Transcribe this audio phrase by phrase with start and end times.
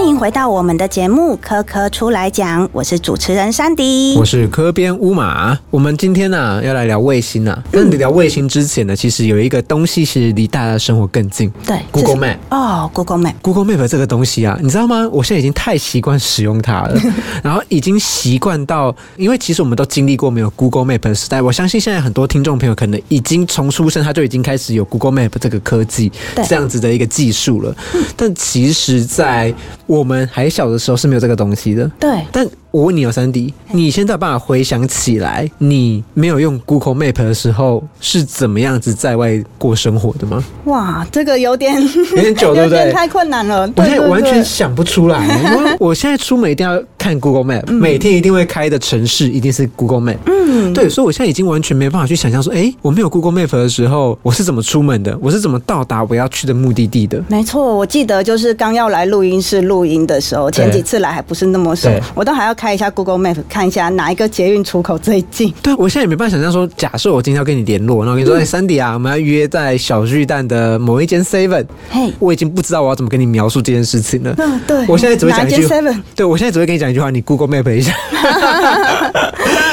[0.00, 5.56] 欢迎回到我们的节目《科科出来讲》，我是主持人山迪，我是科边乌马。
[5.68, 7.62] 我们今天呢要来聊卫星啊。
[7.70, 11.52] 那你聊卫星之前呢，其实有一个东西是离大家的生活更近。
[11.66, 12.36] 对，Google Map。
[12.48, 13.34] 哦，Google Map。
[13.42, 15.06] Google Map 这个东西啊，你知道吗？
[15.12, 16.98] 我现在已经太习惯使用它了，
[17.44, 21.42] 然后已经习惯到，因为其实我们都经历过没有 Google Map 的时代。
[21.42, 26.10] 我相信现在很多听众朋友可能已经从出生他就已经开始有 Google Map 这个科技
[26.48, 27.76] 这样子的一个技术了。
[28.16, 29.54] 但其实，在
[29.90, 31.90] 我们还小的时候是没有这个东西的。
[31.98, 32.46] 对，但。
[32.72, 40.44] 我问你哦，三弟，你现在有办法回想起来，你没有用 Google Map 的时候是怎么样子在外过生活的吗？
[40.66, 42.92] 哇，这个有点有点久， 对不对？
[42.92, 45.26] 太困难了，我现在完全想不出来。
[45.58, 50.18] 因为我现在出门一定要看 Google Map，每天一定会开的城市一定是 Google Map。
[50.26, 55.18] 嗯，对，所以我现在已经完全没办法去想象说，哎，我没有 Google Map 的时候，我是怎么出门的？
[55.20, 57.20] 我是怎么到达我要去的目的地的？
[57.26, 63.36] 没错，我记得就是刚要来录音室录音的时候，前几次来还不是那么熟，我都还要开一下 Google Map。
[63.48, 65.52] 看一下哪一个捷运出口最近？
[65.62, 71.66] 对，我现在也没办法想象说，假设我今天要跟你联络，然后跟你说，哎，三迪啊，我们要约在小巨蛋的某一间 Seven。
[71.90, 74.34] 嘿，我已经不知道我要怎么跟你描述这件事情了。
[74.38, 74.86] 嗯，对。
[74.86, 76.00] 我现在只会讲一句 Seven。
[76.14, 77.92] 对，我现在只会跟你讲一句话，你 Google Map 一下，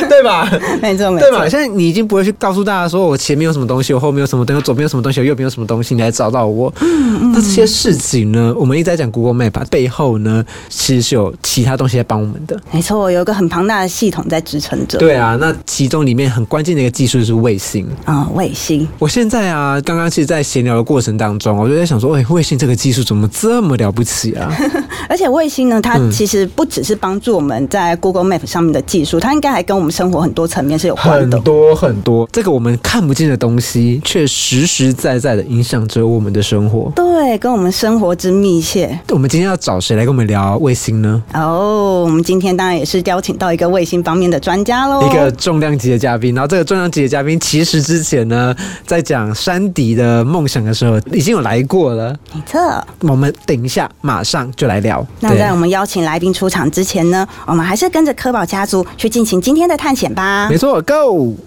[0.08, 0.50] 对吧？
[0.82, 1.30] 没错，没错。
[1.30, 1.50] 对吧？
[1.50, 6.74] 现在你已经不会去告诉大家说我前面有什么东西，我后面有什么东西，左边有什么东西，我右边有什么东西，你来找到我。
[6.80, 7.32] 嗯嗯。
[7.34, 8.54] 那这些事情呢？
[8.58, 12.58] 我们一直在讲 Google Map 背后呢，其实是有其他东西在帮我们的。
[12.72, 14.38] 没错，有一个很庞大的系统在。
[14.38, 15.00] 在支撑着。
[15.00, 18.88] 对啊，那其中里面很关键的一个技术就是卫星啊，卫星。
[19.00, 24.48] 我现在啊，刚刚其实，在闲聊的过程当中，我就在想说，哎，卫星这个技术怎么这么了不起啊？
[25.10, 31.38] 而且卫星呢，它其实不只是帮助我们在 Google Map 上面的技术，它应该还跟我们生活很多层面是有关的。
[31.38, 36.92] 很多很多，这个我们看不见的东西，却实实在在的影响着我们的生活。
[36.96, 39.00] 对，跟我们生活之密切。
[39.10, 41.24] 我们今天要找谁来跟我们聊卫星呢？
[41.34, 44.28] 哦，我们今天当然也是邀请到一个卫星方面。
[44.28, 46.36] 的专家喽，一个重量级的嘉宾。
[46.36, 48.54] 然后这个重量级的嘉宾，其实之前呢，
[48.86, 52.14] 在讲山迪的梦想的时候，已经有来过了。
[52.34, 52.60] 没错，
[53.04, 55.06] 我们等一下马上就来聊。
[55.22, 60.50] 那在我们邀请来宾出场之前呢，我们还是跟着科宝家族去进行今天的探探险吧。
[60.50, 61.38] 没错，Go。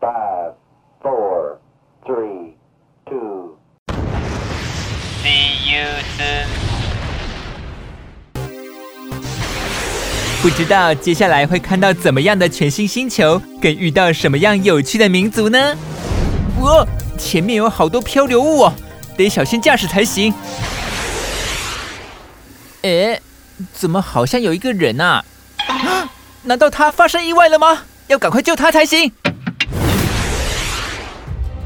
[0.00, 0.54] five
[1.02, 1.58] four
[2.06, 2.54] three
[3.04, 3.58] two
[10.40, 15.76] 不知道接下来会看到怎么样的全新星球，跟遇到什么样有趣的民族呢？
[16.62, 16.86] 哇，
[17.18, 18.72] 前面有好多漂流物哦，
[19.14, 20.32] 得小心驾驶才行。
[22.80, 23.20] 哎，
[23.72, 25.24] 怎么好像有一个人啊？
[26.42, 27.82] 难道他发生意外了吗？
[28.08, 29.10] 要赶快救他才行。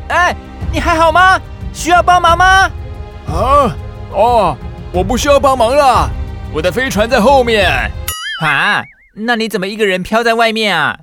[0.09, 0.35] 哎，
[0.73, 1.41] 你还好吗？
[1.73, 2.71] 需要帮忙吗？
[3.27, 3.77] 啊，
[4.13, 4.57] 哦，
[4.93, 6.09] 我不需要帮忙了，
[6.53, 7.69] 我的飞船在后面。
[8.43, 8.83] 啊，
[9.15, 10.99] 那你怎么一个人飘在外面啊？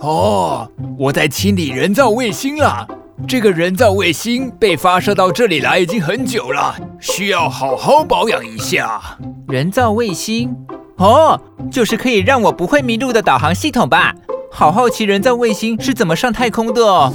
[0.00, 2.88] 哦，我在清理人造卫星了。
[3.26, 9.00] 这个人造卫星被发射到这里来已经很久了，需要好好保养一下。
[9.48, 10.54] 人造卫星？
[10.96, 11.40] 哦，
[11.70, 14.14] 就是可以让我不会迷路的导航系统吧？
[14.50, 17.12] 好好奇人造卫星是怎么上太空的哦。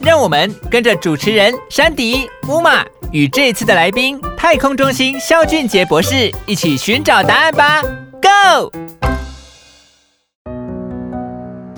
[0.00, 7.82] 让我们跟着主持人山迪乌玛与这次的来宾太空中心肖俊杰博士一起寻找答案吧。
[8.20, 8.70] Go！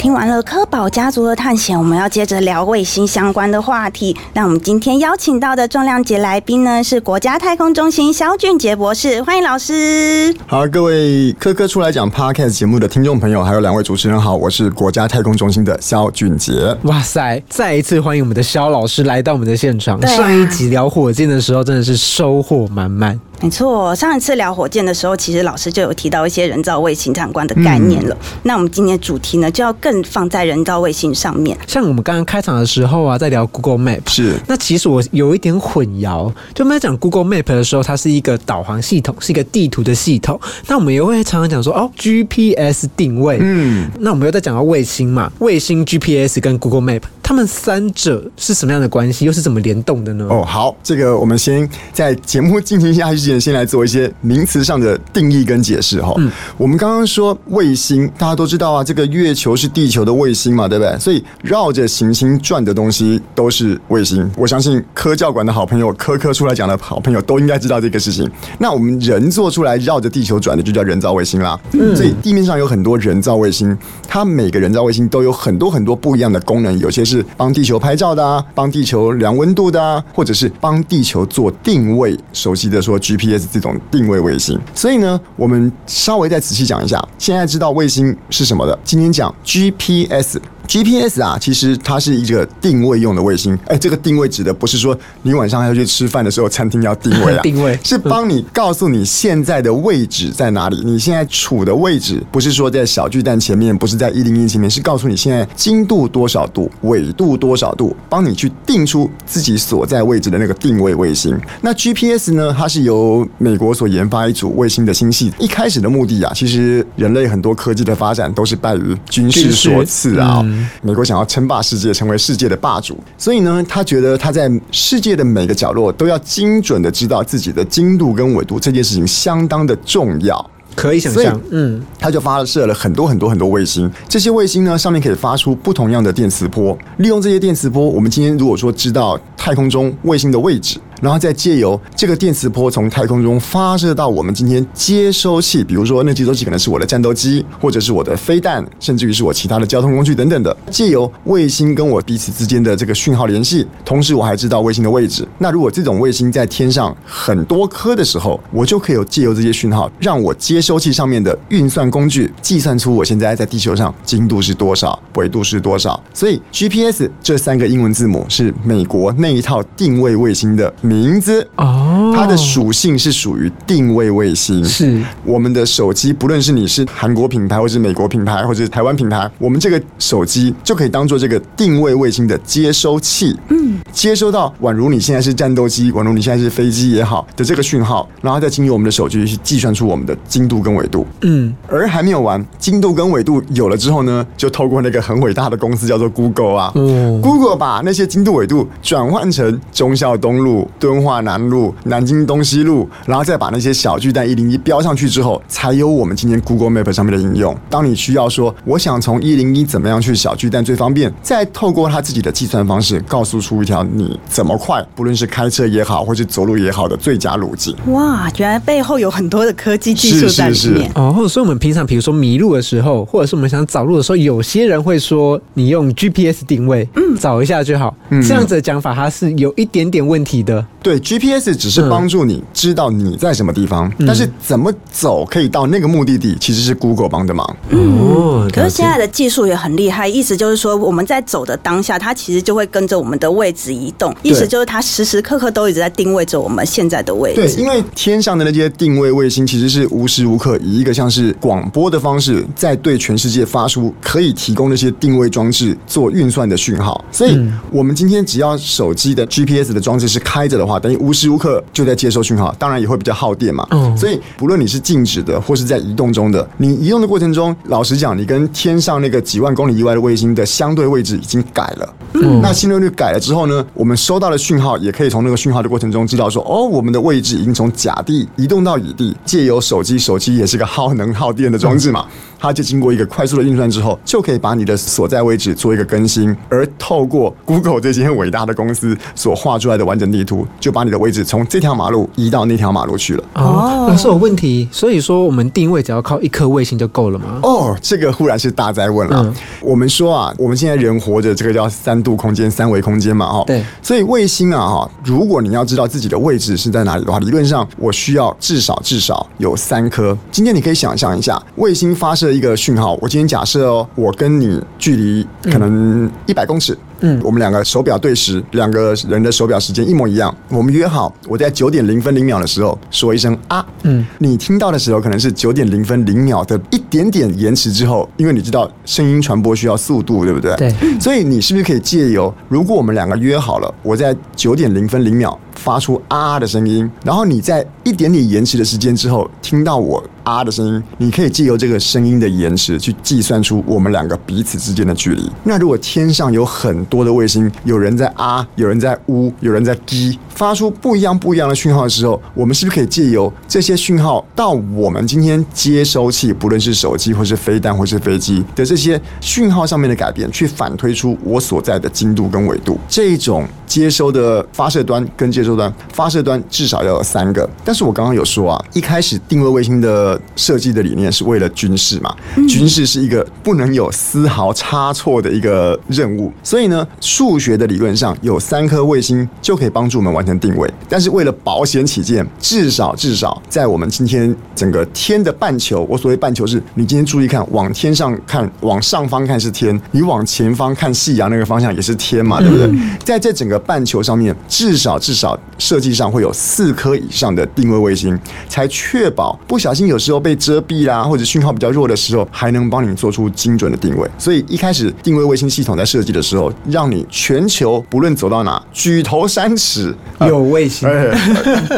[0.04, 4.14] 听完了科宝家族的探险，我们要接着聊卫星相关的话题。
[4.34, 10.36] 那我们今天邀请到的重量级来宾呢，是国家太空中心肖俊杰博士，欢迎老师。
[10.46, 16.76] 好，各位科科出来讲 Podcast 节目的听众朋友，还有两位主持人好，我是国家太空中心的肖俊杰。
[16.82, 20.06] 哇塞，再一次欢迎我们的肖老师来到我们的现场。
[20.06, 23.18] 上一集聊火箭的时候，真的是收获满满。
[23.40, 28.16] 没错，上一次聊火箭的时候，其实老师就有提到一些人造卫星相关的概念了。
[28.44, 31.56] 那我们今天主题呢，就要更放在人造卫星上面。
[31.66, 34.34] 像我们刚刚开场的时候啊，在聊 Google Map，是。
[34.46, 40.40] 那其实我有一点混淆，就我们在讲 Google Map 的时候，它是一个导航系统，是一个地图的系统。
[40.66, 43.38] 那我们也会常常讲说，哦，GPS 定位。
[43.40, 43.90] 嗯。
[44.00, 47.02] 那我们又在讲到卫星嘛，卫星 GPS 跟 Google Map。
[47.26, 50.28] 他们三者是什么样的关系，又是怎么联动的呢？
[50.28, 56.12] 哦，好，这个我们先在节目进行下去之前，先来做一些名词上的定义跟解释哈。
[56.18, 60.98] 嗯，我们刚刚说卫星，大家都知道啊，这个月球是地球的卫星嘛，对不对？
[60.98, 64.30] 所以绕着行星转的东西都是卫星。
[64.36, 68.30] 我相信科教馆的好朋友，科科出来讲的好朋友都应该知道这个事情。
[68.58, 71.58] 那我们人做出来绕着地球转的，就叫人造卫星啦。
[71.72, 73.74] 嗯，所以地面上有很多人造卫星，
[74.06, 77.13] 它每个人造卫星都有很多很多不一样的功能，有些是。
[77.18, 84.58] 是帮地球拍照的啊，帮地球量温度的啊，或者是帮地球做定位，熟悉的说 GPS 这种定位卫星。
[84.74, 90.38] 所以呢，我们稍微再仔细讲一下，现在知道卫星是什么的，今天讲 GPS。
[90.66, 93.58] GPS 啊，其实它是一个定位用的卫星。
[93.66, 111.38] 哎，这个定位指的不是说你晚上要去吃饭的时候餐厅要定位啊， 定位是帮你告诉你现在的位置在哪里，你现在处的位置不是说在小巨蛋前面，不是在一零一前面，是告诉你现在经度多少度、纬度多少度，帮你去定出自己所在位置的那个定位卫星。
[111.60, 120.44] 那 GPS 呢，它是由美国所研发一组卫星的星系，一开始的目的啊，其实人类很多科技的发展都是拜于军事所赐啊。
[120.82, 130.50] 美国想要称霸世界，成为世界的霸主，所以呢，他觉得他在世界的每个角落都要精准的知道自己的经度跟纬度，这件事情相当的重要。
[130.76, 136.76] 可以想象，嗯，他就发射了很多很多很多卫星，这些卫星呢上面可以发出不同样的电磁波。
[136.96, 155.28] 利用这些电磁波，我们今天如果说知道太空中卫星的位置，然后再借由这个电磁波从太空中发射到我们今天接收器，比如说那接收器可能是我的战斗机，或者是我的飞弹，甚至于是我其他的交通工具等等的，借由卫星跟我彼此之间的这个讯号联系，同时我还知道卫星的位置。
[155.36, 166.02] 那如果这种卫星在天上很多颗的时候，我就可以有借由这些讯号，让我接收器上面的运算工具计算出我现在在地球上经度是多少，纬度是多少。
[166.14, 170.72] 所以 GPS 这三个英文字母是美国那一套定位卫星的
[171.20, 174.64] 字哦它的属性是属于定位卫星。
[174.64, 183.36] 是我们的手机，不论是你是韩国品牌，或是美国品牌，或者是台湾品牌，我们这个手机就可以当做这个定位卫星的接收器。
[183.48, 191.06] 嗯，接收到宛如你现在是战斗机，宛如你现在是飞机也好的这个讯号，然后再经由我们的手机去计算出我们的精度跟纬度。
[191.22, 207.56] 嗯，而还没有完，精度跟纬度有了之后呢，就透过那个很伟大的公司叫做 Google 啊、嗯 g o o g l e 把那些精度纬度转换成忠孝东路、敦化南路、南京东西路，然后再把那些小巨蛋一零一标上去之后，才有我们今天 Google Map 上面的应用。
[207.70, 217.74] 当你需要说我想从一零一怎么样去小巨蛋最方便，再透过他自己的计算方式，告诉出一条你怎么快，不论是开车也好，或是走路也好的最佳路径。
[217.86, 220.92] 哇，原来背后有很多的科技技术在里是是面。
[220.94, 227.96] 哦，或者说我们平常比如说迷路的时候，或者是我们想找路的时候，有些人会说你用 GPS 定位，嗯，找一下就好。
[228.10, 230.62] 这样子的讲法，它是有一点点问题的。
[230.82, 237.56] 对，GPS 只是帮助你知道你在什么地方，但是怎么走可以到那个目的地，其实是 Google 帮的忙。
[237.70, 247.60] 嗯，可是现在的技术也很厉害，意思就是说，我们在走的当下，它其实就会跟着我们的位置移动，意思就是它时时刻刻都一直在定位着我们现在的位对，置。
[247.60, 257.02] 因为天上的那些定位卫星其实是无时无刻以一个像是广播的方式，在对全世界发出可以提供那些定位装置做运算的讯号。
[257.10, 257.40] 所以，
[257.70, 263.66] 我们今天只要手机的 GPS 的装置是开着的话，等于无时无刻就在接收讯号，当然也会比较耗电嘛。
[263.70, 271.94] 嗯所以，不论你是静止的或是在移动中的，你移动的过程中，老实讲，你跟天上那个几万公里以外的卫星的相对位置已经改了。
[272.14, 279.16] 嗯那心率率改了之后呢，我们收到的讯号也可以从那个讯号的过程中知道说，哦，我们的位置已经从甲地移动到乙地。
[279.24, 282.06] 借由手机，手机也是个耗能耗电的装置嘛，
[282.44, 293.24] 它就经过一个快速的运算之后，就可以把你的所在位置做一个更新，而透过 Google 这间伟大的公司所画出来的完整地图，就把你的位置从这条马路移到那条马路去了。
[293.36, 297.40] 哦，老师有问题，所以说我们定位只要靠一颗卫星就够了吗？
[297.42, 299.22] 哦，这个忽然是大灾问了。
[299.24, 303.44] 嗯我们说啊，我们现在人活着，这个叫三度空间、三维空间嘛，哈。
[303.46, 310.16] 对所以卫星啊，哈，如果你要知道自己的位置是在哪里的话，理论上我需要至少至少有三颗。
[310.30, 316.76] 今天你可以想象一下，卫星发射一个讯号，我今天假设哦，我跟你距离可能一百公尺。
[317.04, 320.34] 嗯我们两个手表对时，两个人的手表时间一模一样。
[320.48, 330.56] 我们约好，我在九点零分零秒的时候说一声啊，嗯，你听到的时候可能是九点零分零秒的一点点延迟之后，因为你知道声音传播需要速度，对不对？
[330.56, 330.74] 对。
[330.98, 345.30] 所以你是不是可以借由，如果我们两个约好了，我在九点零分零秒发出啊的声音，然后你在一点点延迟的时间之后听到我啊的声音，你可以借由这个声音的延迟去计算出我们两个彼此之间的距离。
[345.42, 362.78] 那如果天上有很多的卫星，有人在啊，有人在呜，有人在滴，发出不一样不一样的讯号的时候，我们是不是可以借由这些讯号到我们今天接收器，不论是手机或是飞弹或是飞机的这些讯号上面的改变，去反推出我所在的精度跟纬度？
[362.88, 367.48] 这种接收的发射端跟接收端，发射端至少要有三个。
[367.64, 372.16] 但是我刚刚有说啊，一开始定位卫星的的设计的理念是为了军事嘛，
[372.48, 380.72] 军事是一个不能有丝毫差错的一个任务，所以呢，数学的理论上有三颗卫星就可以帮助我们完成定位。
[380.88, 392.70] 但是为了保险起见，至少至少在我们今天整个天的半球，我所谓半球是你今天注意看，往天上看，往上方看是天，你往前方看夕阳那个方向也是天嘛，对不对？
[393.04, 404.08] 在这整个半球上面，至少至少设计上会有四颗以上的定位卫星，才确保不小心有时候被遮蔽啦，或者讯号比较弱的时候，还能帮你做出精准的定位。
[404.18, 409.94] 所以一开始定位卫星系统在设计的时候，让你全球不论走到哪，举头三尺
[410.26, 411.10] 有卫星，哎，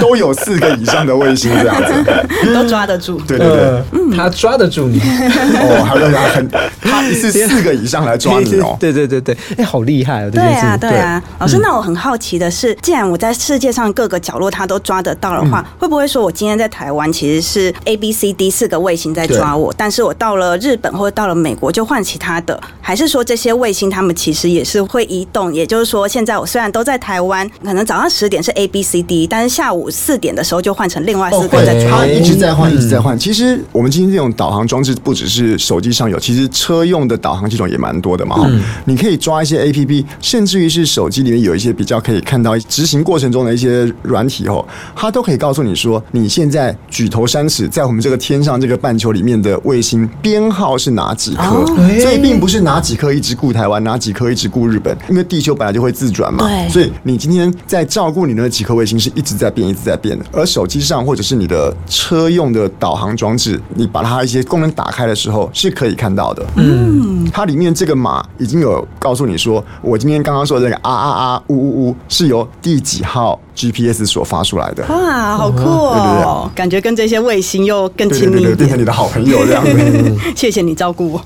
[0.01, 1.93] 都有四个以上的卫星这样子。
[2.55, 3.21] 都抓得住。
[3.27, 3.85] 对对对，呃，
[4.17, 6.49] 他抓得住你，哦，还有他很，
[6.81, 8.77] 他一次四个以上来抓你哦。
[8.81, 10.31] 对对对对，哎，好厉害哦！
[10.33, 22.59] 这对啊，件事对啊，老师，那我很好奇的是，既然我在世界上各个角落他都抓得到的话，会不会说我今天在台湾其实是 A、B、C、D 四个卫星在抓我，但是我到了日本或者到了美国就换其他的？
[22.81, 25.53] 还是说这些卫星他们其实也是会移动？
[25.53, 31.75] 也就是说，现在我虽然都在台湾，可能早上十点是 A、B、C、D，但是下午四点的时候就换成另外四个在
[32.07, 33.19] 一直在换，一直在换。
[33.19, 38.37] 其实我们今天这种导航装置不只是手机上有，其实车用的导航系统也蛮多的嘛。
[38.49, 44.65] 嗯你可以抓一些 A P P，甚至于是手机里面有一些比较可以看到执行过程中的一些软体哦，
[44.95, 51.43] 它都可以告诉你说，你现在举头三尺，在我们这个天上这个半球里面的卫星编号是哪几颗？
[51.43, 51.65] 哦
[52.01, 56.49] 所以并不是哪几颗一直顾台湾，哪几颗一直顾日本，因为地球本来就会自转嘛。
[56.49, 60.25] 对所以你今天在照顾你的那几颗卫星是一直在变，一直在变的。
[60.33, 66.45] 而手机上或者是你的车用的导航装置，你把它一些功能打开的时候是可以看到的。
[66.57, 74.85] 嗯，它里面这个码已经有告诉你说，我今天刚刚说的那个啊啊啊呜呜呜是由第几号 GPS 所发出来的。
[74.89, 76.51] 哇，好酷哦！
[76.55, 78.45] 感觉跟这些卫星又更亲密。
[78.55, 81.25] 变成你的好朋友这样子，谢谢你照顾我。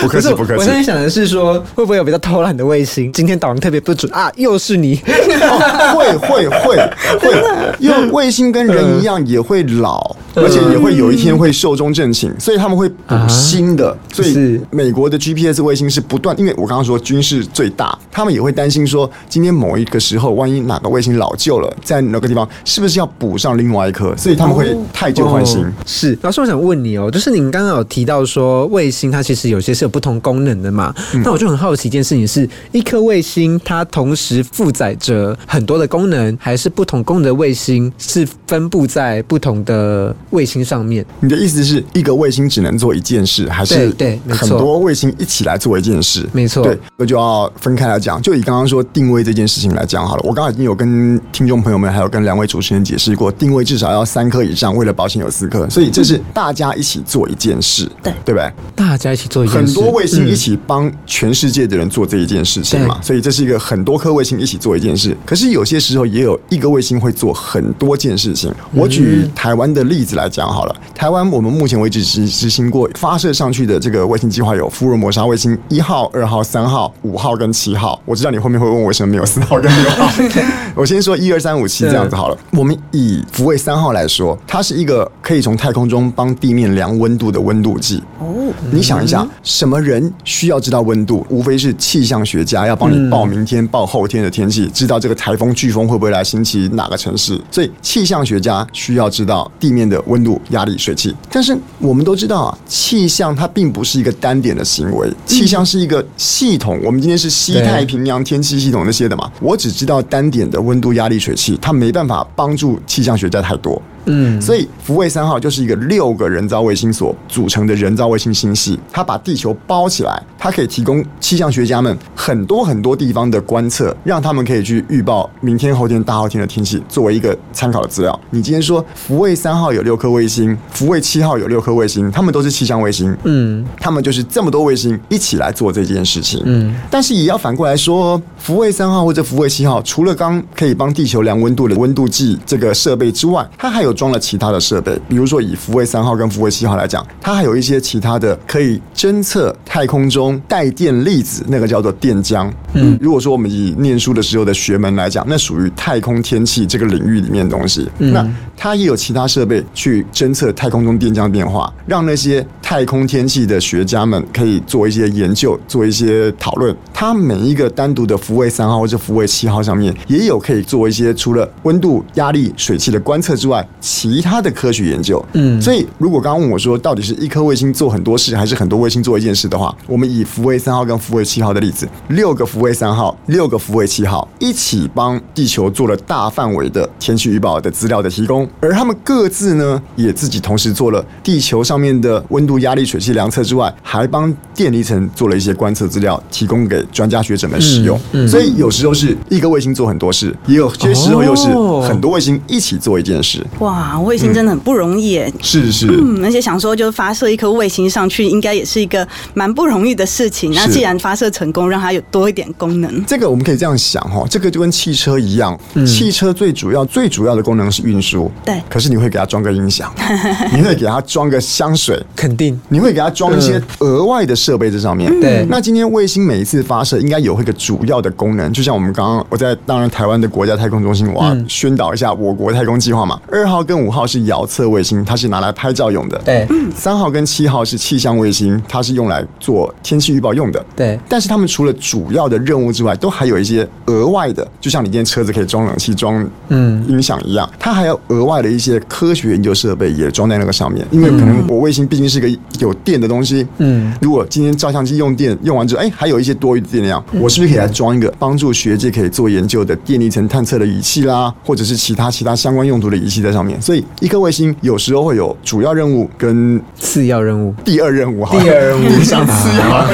[0.00, 0.72] 不客气不客气我现。
[0.72, 3.12] 在想的是说，会不会有比较偷懒的卫星？
[3.12, 5.00] 今天导航特别不准啊，又是你。
[5.06, 6.76] 哦会会会
[7.18, 13.96] 会，因为卫星跟人一样也会老，而且也会有一天会寿终正寝，所以他们会补新的。
[14.12, 24.16] 所以是美国的 GPS 卫星是不断，因为我刚刚说军事最大，他们也会担心说，今天某一个时候，万一哪个卫星老旧了，在哪个地方是不是要补上另外一颗？
[24.16, 25.72] 所以他们会太旧换新哦。
[25.86, 30.94] 是，老师，我想问你哦，就是您刚刚有提到说卫星它其实有些是有不同功能的嘛？
[31.14, 41.04] 嗯那我就很好奇一件事情是，一颗卫星它同时负载着很多的功能，还是不同功能的卫星是分布在不同的卫星上面？
[41.20, 46.26] 你的意思是一个卫星只能做一件事，还是对对没错很多卫星一起来做一件事？
[46.32, 48.20] 没错对，那就要分开来讲。
[48.22, 50.87] 就以刚刚说定位这件事情来讲好了，我刚刚已经有跟
[51.32, 58.52] 听众朋友们还有跟两位主持人解释过，定位至少要三颗以上，为了保险有四颗，所以这是大家一起做一件事，对对不对？
[58.74, 65.16] 大家一起做一件事很，多卫星嗯一起帮全世界的人做这一件事情嘛，对所以这是一个很多颗卫星一起做一件事。
[65.24, 68.52] 可是有些时候也有一个卫星会做很多件事情。
[68.72, 78.00] 我举台湾的例子来讲好了，台湾我们目前为止执执行过发射上去的这个卫星计划有福尔摩沙卫星一号、二号、三号、五号跟七号。
[78.04, 80.10] 我知道你后面会问我为什么没有四号跟六号，
[80.78, 82.38] 我先说一二三五七这样子好了。
[82.52, 88.00] 我们以福卫三号来说，它是一个可以从太空中帮地面量温度的温度计。
[88.20, 91.26] 哦，你想一下，什么人需要知道温度？
[91.30, 97.40] 无非是气象学家要帮你报明天、报后天的天气，知道这个台风、飓风会不会来星期哪个城市。
[97.50, 101.12] 所以气象学家需要知道地面的温度、压力、水汽。
[101.28, 106.78] 但是我们都知道啊，气象它并不是一个单点的行为，气象是一个系统。
[106.84, 113.80] 我们今天是西太平洋天气系统那些的嘛，我只知道单点的温度、压力、水汽，它没办法帮助气象学家太多。
[114.06, 128.18] 嗯，所以福卫三号就是一个六个人造卫星所组成的人造卫星星系，它把地球包起来，它可以提供气象学家们很多很多地方的观测，让他们可以去预报明天、后天、大后天的天气，作为一个参考的资料。
[128.30, 136.42] 你今天说福卫三号有六颗卫星，福卫七号有六颗卫星，他们都是气象卫星，嗯，他们就是这么多卫星一起来做这件事情。
[136.44, 144.98] 嗯，但是也要反过来说，福卫三号或者福卫七号，除了刚可以帮地球量温度的温度计这个设备之外，它还有装了其他的设备。
[145.08, 152.50] 比如说以福卫三号跟福卫七号来讲，它还有一些其他的可以侦测太空中带电粒子，那个叫做电浆。
[152.74, 157.88] 嗯，如果说我们以念书的时候的学门来讲，那属于太空天气这个领域里面的东西。
[157.98, 158.26] 嗯那
[158.56, 166.76] 它也有其他设备去侦测太空中电浆变化，让那些太空天气的学家们可以做一些研究，做一些讨论。
[166.92, 175.24] 它每一个单独的福卫三号或者福卫七号上面，也有可以做一些除了温度、压力、水汽的观测之外，其他的科学研究。
[175.32, 197.98] 嗯，所以如果刚刚问我说，到底是一颗卫星做很多事，还是很多卫星做一件事的话，我们以福卫三号跟福卫七号的例子，六个福卫三号，六个福卫七号一起帮地球做了大范围的天气预报的资料的提供，而他们各自呢，也自己同时做了地球上面的温度、压力、水汽量测之外，还帮电离层做了一些观测资料，提供给专家学者们使用。
[198.12, 203.44] 嗯所以有时候是一个卫星做很多事，也有些时候又是哦很多卫星一起做一件事。
[203.68, 205.30] 哇，卫星真的很不容易耶。
[205.42, 205.86] 是是。
[205.88, 210.50] 嗯，而且想说，就是发射一颗卫星上去，应该也是一个蛮不容易的事情。
[210.54, 219.92] 那既然发射成功，让它有多一点功能，这个我们可以这样想哈，这个就跟汽车一样，汽车最主要最主要的功能是运输，对可是你会给它装个音响，
[220.56, 225.10] 你会给它装个香水，肯定你会给它装一些额外的设备在上面。
[225.20, 233.20] 对那今天卫星每一次发射应该有一个主要的功能，就像我们刚刚我在当然台湾的国家太空中心，我要宣导一下我国太空计划嘛。
[233.30, 236.18] 二号跟五号是遥测卫星，它是拿来拍照用的。
[236.24, 240.64] 对三号跟七号是气象卫星，它是用来做天气预报用的。
[240.76, 250.86] 对但是他们除了主要的任务之外，都还有一些额外的，就像你今天车子可以装冷气、装嗯音响一样，它还有额外的一些科学研究设备也装在那个上面。
[250.90, 263.47] 因为可能我卫星毕竟是个有电的东西，嗯，如果今天照相机用电用完之后，哎，还有一些多余的电量，我是不是可以来装一个帮助学界可以做研究的电离层探测的仪器啦，或者是其他其他相关用途的仪器在上面？
[263.60, 267.54] 所以一颗卫星有时候会有主要任务跟次要任务。
[267.64, 269.86] 第二任务哈，第二任务你想次要，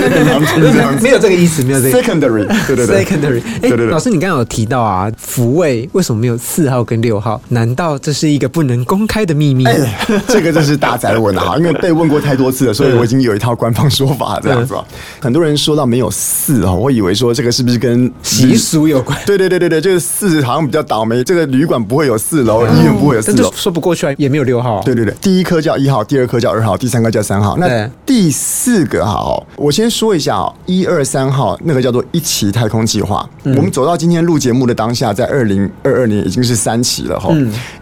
[1.01, 3.41] 没有这个意思，没有这个 secondary，对对对 secondary。
[3.41, 7.41] 哎对对对老师，你刚刚有提到啊，福卫为什么没有四号跟六号？
[7.51, 9.65] 难道这是一个不能公开的秘密？
[9.67, 9.95] 哎，
[10.27, 14.85] 这个就是大宅问了哈， 因为被问过太多次了，所以我已经有一套官方说法这样子啊。
[15.21, 18.55] 很多人说到没有四哈，我以为说这个是不是跟习？
[18.65, 24.83] 俗有关，对对对对对，就是四好像比较倒霉，这个旅馆不会有四楼，医院不会有四说不过去啊，也没有六号啊。
[24.85, 27.57] 对对对，第一颗叫一号，第二颗叫二号，第三颗叫三号。
[27.59, 33.29] 那第四个号，我先说一下哦，一二三号那个叫做一期太空计划。
[33.45, 37.35] 我们走到今天录节目的当下，在二零二二年已经是三期了哈。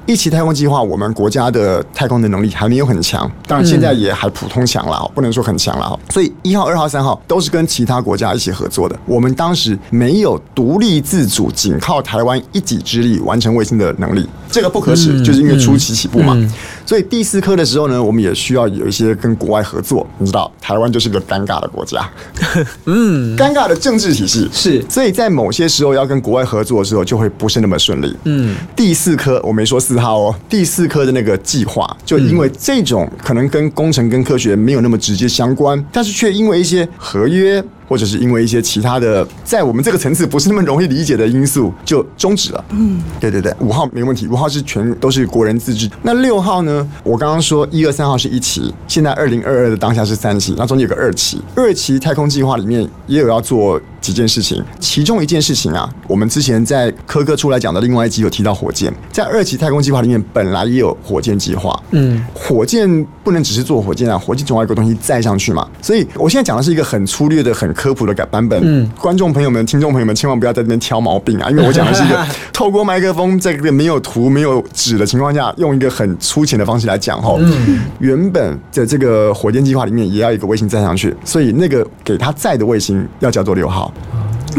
[0.07, 5.99] 一期太空计划，我们国家的太空的能力还没有很强，当然现在也还普通强了哈，不能说很强了哈。
[6.11, 8.99] 所以一号、二号、三号都是跟其他国家一起合作的。
[9.07, 16.37] 我们当时没有独立自主，仅靠台湾一己之力完成卫星的能力，这个不可耻，就是因为初期起步嘛。
[16.85, 20.07] 所以第四颗的时候呢，我们也需要有一些跟国外合作。
[20.19, 22.09] 你知道，台湾就是个尴尬的国家，
[22.87, 28.15] 嗯，尴尬的政治体系是所以在某些时候要跟国外合作的时候，就会不是那么顺利。
[28.25, 37.63] 嗯，第四颗我没说四号哦，第四颗的那个计划，就因为这种可能跟工程跟科学没有那么直接相关，但是却因为一些合约。
[37.93, 42.65] 或者是因为一些其他的，在我们这个层次不是那么容易理解的因素，就终止了。
[42.71, 45.91] 嗯，对对对，五号没问题，五号是全都是国人自治。
[46.01, 46.89] 那六号呢？
[47.05, 51.43] 我刚刚说一二三号是一期，现在二零二二的当下是三期，那中间有个二期。
[51.55, 61.79] 二期太空计划里面也有要做几件事情，其中一件事情啊，我们之前在科科出来讲的另外一集有提到火箭，在二期太空计划里面本来也有火箭计划。
[61.91, 65.69] 嗯，火箭不能只是做火箭啊，火箭总要有个东西载上去嘛。
[65.83, 68.61] 所以我现在讲的是一个很粗略的、很科普的改版本。
[68.63, 77.35] 嗯，观众朋友们、听众朋友们，千万不要在这边挑毛病啊，因为我讲的是一个 透过麦克风，在这个没有图、没有纸的情况下，用一个很粗浅的方式来讲哈。
[77.41, 83.93] 嗯，原本在这个火箭计划里面也要一个卫星载上去，所以那个给它载的卫星要叫做六号。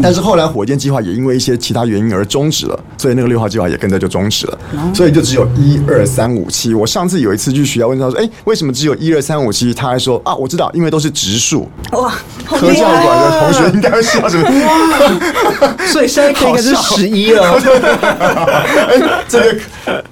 [0.02, 4.58] 但是后来火箭计划也因为一些其他原因而终止了，所以那个六号计划也跟着就终止了，
[4.94, 6.74] 所以就只有一二三五七。
[6.74, 12.12] 我上次有一次去学校问他说：“哎，为什么只有一二三五七？”他还说：“啊，我知道，因为都是植树。”哇，
[12.46, 13.52] 科教馆的同哦！
[13.52, 15.76] 学应该会笑什么？
[15.86, 17.52] 所以下一颗应该是十一了。
[18.88, 19.56] 哎，这个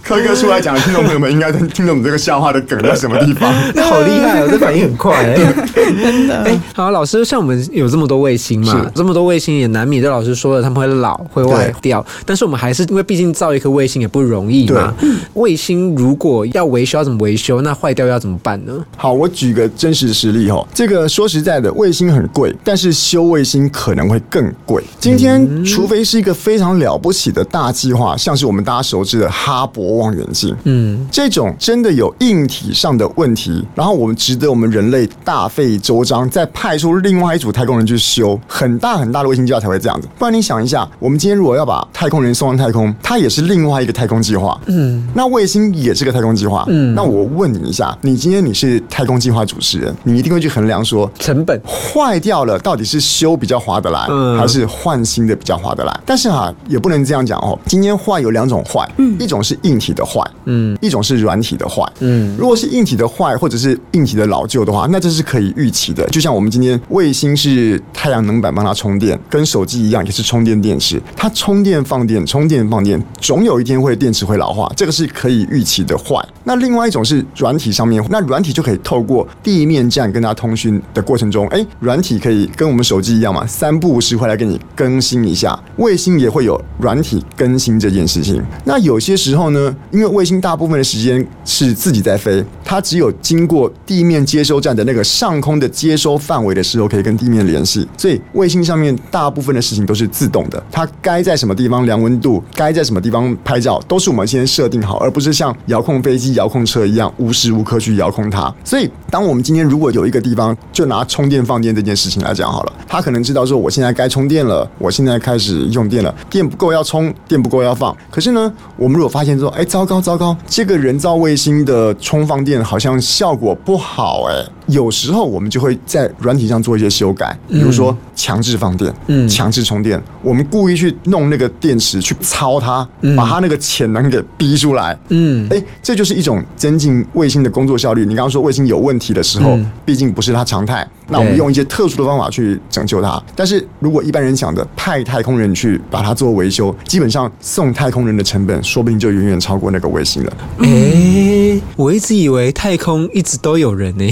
[0.03, 3.53] 科哥出来讲，听众朋友们应该能听懂这个笑话的梗在什么地方。
[3.75, 5.35] 那好厉害哦，这反应很快哎、
[5.75, 6.43] 真的。
[6.45, 12.05] 哎，好，老师，像我们有这么多卫星嘛，这么多卫星也难免，就老师说了，他们会老，会坏掉。
[12.25, 14.95] 但是我们还是因为毕竟造一颗卫星也不容易嘛。
[15.35, 17.61] 卫星如果要维修，要怎么维修？
[17.63, 18.73] 那坏掉要怎么办呢？
[18.97, 20.67] 好，我举个真实实例哈。
[20.73, 24.83] 这个说实在的，卫星很贵，但是修卫星可能会更贵。
[24.99, 40.09] 今天，除非是一个非常了不起的大计划，像是我们大家熟知的哈勃望远镜，嗯，这种真的有硬体上的问题，然后我们值得我们人类大费周章，再派出另外一组太空人去修很大很大的卫星，就要才会这样子。
[40.19, 44.61] 不然你想一下，我们今天如果要把太空人送上太空，它也是另外一个太空计划。
[44.67, 46.65] 嗯，那卫星也是个太空计划。
[46.69, 56.01] 嗯，那我问你一下，你今天你是太空计划主持人，你一定会去衡量说，成本坏掉了到底是修比较划得来，嗯还是换新的比较划得来？
[56.05, 57.59] 但是啊，也不能这样讲哦。
[57.67, 62.37] 今天坏有两种坏，嗯，一种是硬体的坏，嗯，一种是软体的坏，嗯。
[62.39, 66.05] 如果是硬体的坏或者是硬体的老旧的话，那这是可以预期的。
[66.09, 76.17] 就像我们今天卫星是太阳能板帮它充电，跟手机一样，也是充电电池，它充电放电，充电放电，总有一天会电池会老化，这个是可以预期的坏。
[76.45, 85.59] 那另外一种是软体上面，那软体就可以透过地面站跟它通讯的过程中，哎，软体可以跟我们手机一样嘛，三步五时会来给你更新一下。
[85.77, 88.43] 卫星也会有软体更新这件事情。
[88.65, 97.87] 那有些时候呢，因为卫星大部分的时间是自己在飞，它只有经过地面接收站的那个上空的接收范围的时候，可以跟地面联系。
[97.99, 108.55] 所以卫星上面大部部分的事情都是自动的，它该在什么地方量温度，该在什么地方拍照，都是我们先设定好，而不是像遥控飞机、遥控车一样无时无刻去遥控它。
[108.65, 117.97] 所以，当我们今天如果有一个地方，就拿充电放电这件事情来讲好了，它可能知道说我现在该充电了，我现在开始用电了，电不够要充，电不够要放。
[118.11, 138.03] 可是呢，我们如果发现说，哎，糟糕糟糕，这个人造卫星的充放电好像效果不好，哎，有时候我们就会在软体上做一些修改，比如说强制放电，嗯，强制充电，我们故意去弄那个电池去操它，把它那个潜能给逼出来，嗯哎，这就是一种增进卫星的工作效率。
[138.03, 143.23] 你刚刚说卫星有问题的时候，毕竟不是它常态，那我们用一些特殊的方法去拯救它。
[143.35, 150.33] 但是如果一般人想的派太空人去把它做维修，基本上送太空人的成本说不定就远远超过那个卫星了。
[150.59, 154.11] 哎、我一直以为太空一直都有人呢、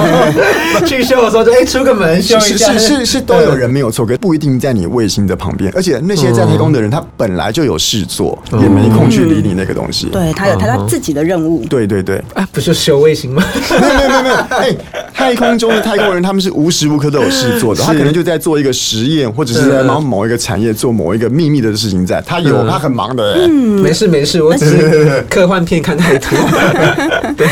[0.86, 5.72] 去修的时候就哎、出个门修是一下，是是是都有人没有错，可不一定在你卫星的旁边。
[5.74, 10.06] 而且那些在太空的人，他本来就有事做，也没空去理你那个东西。
[10.10, 11.64] 对他有他他自己的任务。
[11.68, 13.44] 对对对，啊，不是修卫星吗？
[13.70, 14.76] 没有没有没有没有， 哎，
[15.14, 22.68] 太空中的太空人他们是无时无刻都有事做的，他可能就在做一个实验，或者是在忙某一个产业做某一个秘密的事情在，他有嗯。
[22.68, 23.80] 他很忙的，嗯。
[23.82, 26.28] 没事没事，我只是 科幻片看太多。
[27.36, 27.46] 对，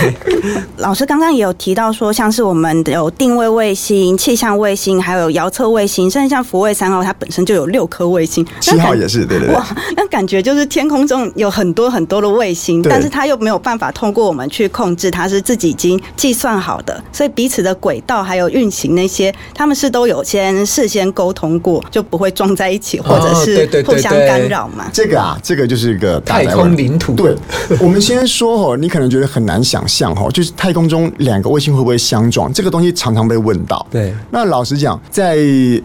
[0.79, 8.47] 老师刚刚也有提到说，像是我们有定位卫星、气象卫星，还有遥测卫星，甚至像福卫三号，它本身就有六颗卫星。
[8.61, 9.55] 七号也是，对对对。
[9.55, 9.67] 哇，
[9.97, 24.87] 那感觉就是天空中有很多很多的卫星，但是它又没有办法通过我们去控制，它是自己已经计算好的，所以彼此的轨道还有运行那些，他们是都有先事先沟通过，就不会撞在一起，或者是对对互相对干扰嘛。
[24.93, 27.15] 这个啊，这个就是一个太空领土。
[27.15, 27.35] 对，
[27.81, 32.51] 我们先说哦，你可能觉得很难想象哈，就是太空中两个卫星会不会相撞？
[32.51, 33.87] 这个东西常常被问到。
[33.91, 35.37] 对那老实讲，在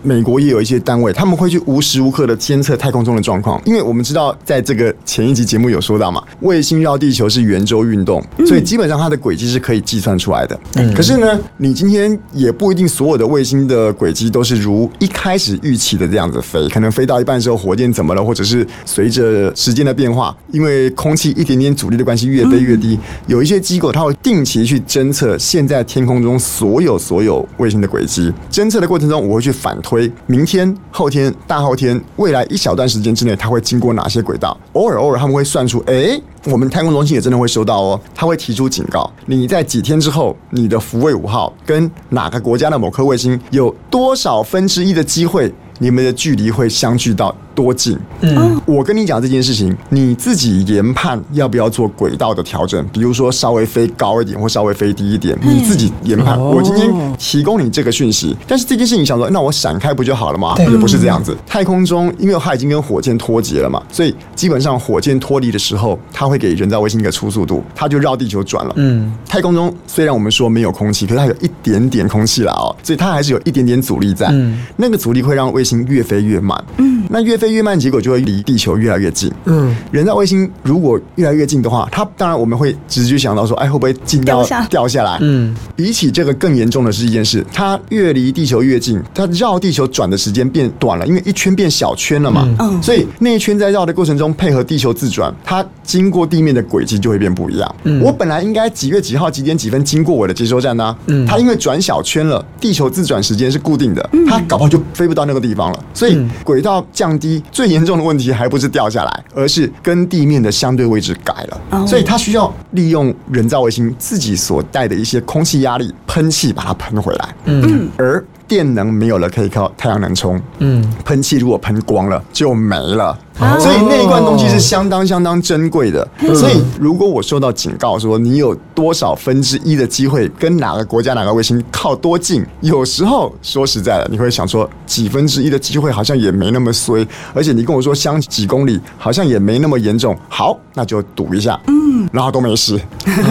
[0.01, 10.57] 美国也有一些单位，他们会去无时无刻的监测太空中的状况，因为我们知道，在这个前一集节目有说到嘛，卫星绕地球是圆周运动，所以基本上它的轨迹是可以计算出来的。
[10.95, 28.31] 可是呢，你今天也不一定所有的卫星的轨迹都是如一开始预期的这样子飞，可能飞到一半的时候火箭怎么了，或者是随着时间的变化，因为空气一点点阻力的关系越飞越低，有一些机构它会定期去侦测现在天空中所有所有卫星的轨迹。
[28.49, 34.57] 侦测的过程中，我会去反推明天、后天、大后天未来一小段时间之内它会经过哪些轨道。
[34.73, 47.97] 偶尔偶尔他们会算出，哎、我们太空中心也真的会收到哦，他会提出警告，你在几天之后，你的福卫五号跟哪个国家的某颗卫星有多少分之一的机会，你们的距离会相距到多近？
[48.21, 56.37] 嗯，我跟你讲这件事情，你自己研判要不要做轨道的调整，比如说稍微飞高一点或稍微飞低一点，你自己研判。
[56.37, 60.55] 哦我今天提供你这个讯息，但是这件事情想说，那我闪开不就好了吗？
[60.57, 61.35] 也不是这样子。
[61.45, 68.73] 太空中，因为它已经跟火箭脱节了嘛，所以基本上火箭脱离的时候，它会给人造卫星一个初速度，它就绕地球转了。
[68.77, 74.27] 嗯，太空中虽然我们说没有空气，可是它有一点点空气了哦，所以它还是有一点点阻力在。
[74.31, 76.61] 嗯那个阻力会让卫星越飞越慢。
[76.77, 79.31] 嗯，那越飞越慢，结果就会离地球越来越近。
[79.45, 85.17] 嗯，人造卫星如果越来越近的话，它当然我们会直觉想到说，哎，会不会近到掉下掉下来？
[85.21, 92.47] 嗯，比起这个更严重的是一件事，它越离地球越近，它绕地球转的时间变短了，因为一圈变小圈了嘛。
[92.59, 97.75] 嗯所以那一圈在绕的过程中，配合地球自转，它经过地面的轨迹就会变不一样。
[97.85, 105.83] 嗯我本来应该几月几号几点几分经过我的接收站呢、嗯它因为转小圈了，地球自转时间是固定的，它搞不好就飞不到那个地方了。
[105.93, 111.61] 所以轨道降低最严重的问题还不是掉下来，而是跟地面的相对位置改了。
[111.69, 117.35] 哦所以它需要利用人造卫星自己所带的一些空气压力喷气把它喷回来。
[117.45, 120.41] 嗯，而电能没有了，可以靠太阳能充。
[120.59, 123.17] 嗯，喷气如果喷光了就没了。
[123.39, 126.07] 哦所以那一罐东西是相当相当珍贵的。
[126.35, 140.15] 所以如果我受到警告说你有多少分之一的机会跟哪个国家哪个卫星靠多近，有时候说实在的，你会想说几分之一的机会好像也没那么衰，而且你跟我说相几公里好像也没那么严重。
[140.29, 142.79] 好，那就赌一下，嗯，然后都没事。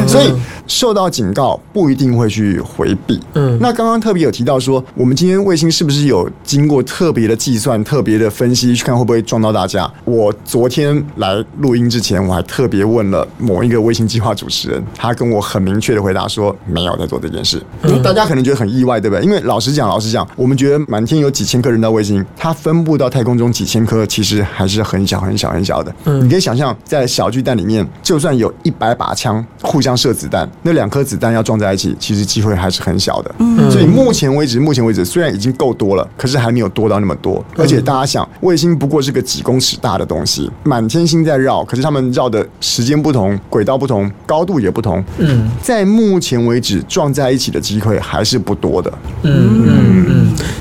[0.07, 0.33] 所以
[0.67, 3.21] 受到警告不一定会去回避。
[3.35, 9.90] 嗯那刚刚特别有提到说，我们今天卫星是不是有经过特别的计算、特别的分析，去看会不会撞到大家？
[10.05, 17.63] 我昨天来录音之前，我还特别问了某一个卫星计划主持人，他跟我很明确的回答说，没有在做这件事。
[18.03, 19.25] 大家可能觉得很意外，对不对？
[19.25, 25.95] 因为老实讲，老实讲，我们觉得满天有几千颗人造卫星，它分布到太空中几千颗，其实还是很小、很小、很小的。
[26.05, 33.35] 嗯你可以想象，在小巨蛋里面，就算有一百把枪互相射子弹，那两颗子弹要撞在一起，其实机会还是很小的。
[33.39, 37.45] 嗯所以目前为止，目前为止虽然已经够多了，可是还没有多到那么多。
[37.57, 45.03] 而且大家想，卫星不过是个几公尺大的东西，满天星在绕，可是他们绕的时间不同，轨道不同，高度也不同。
[45.19, 48.93] 嗯，在目前为止撞在一起的机会还是不多的。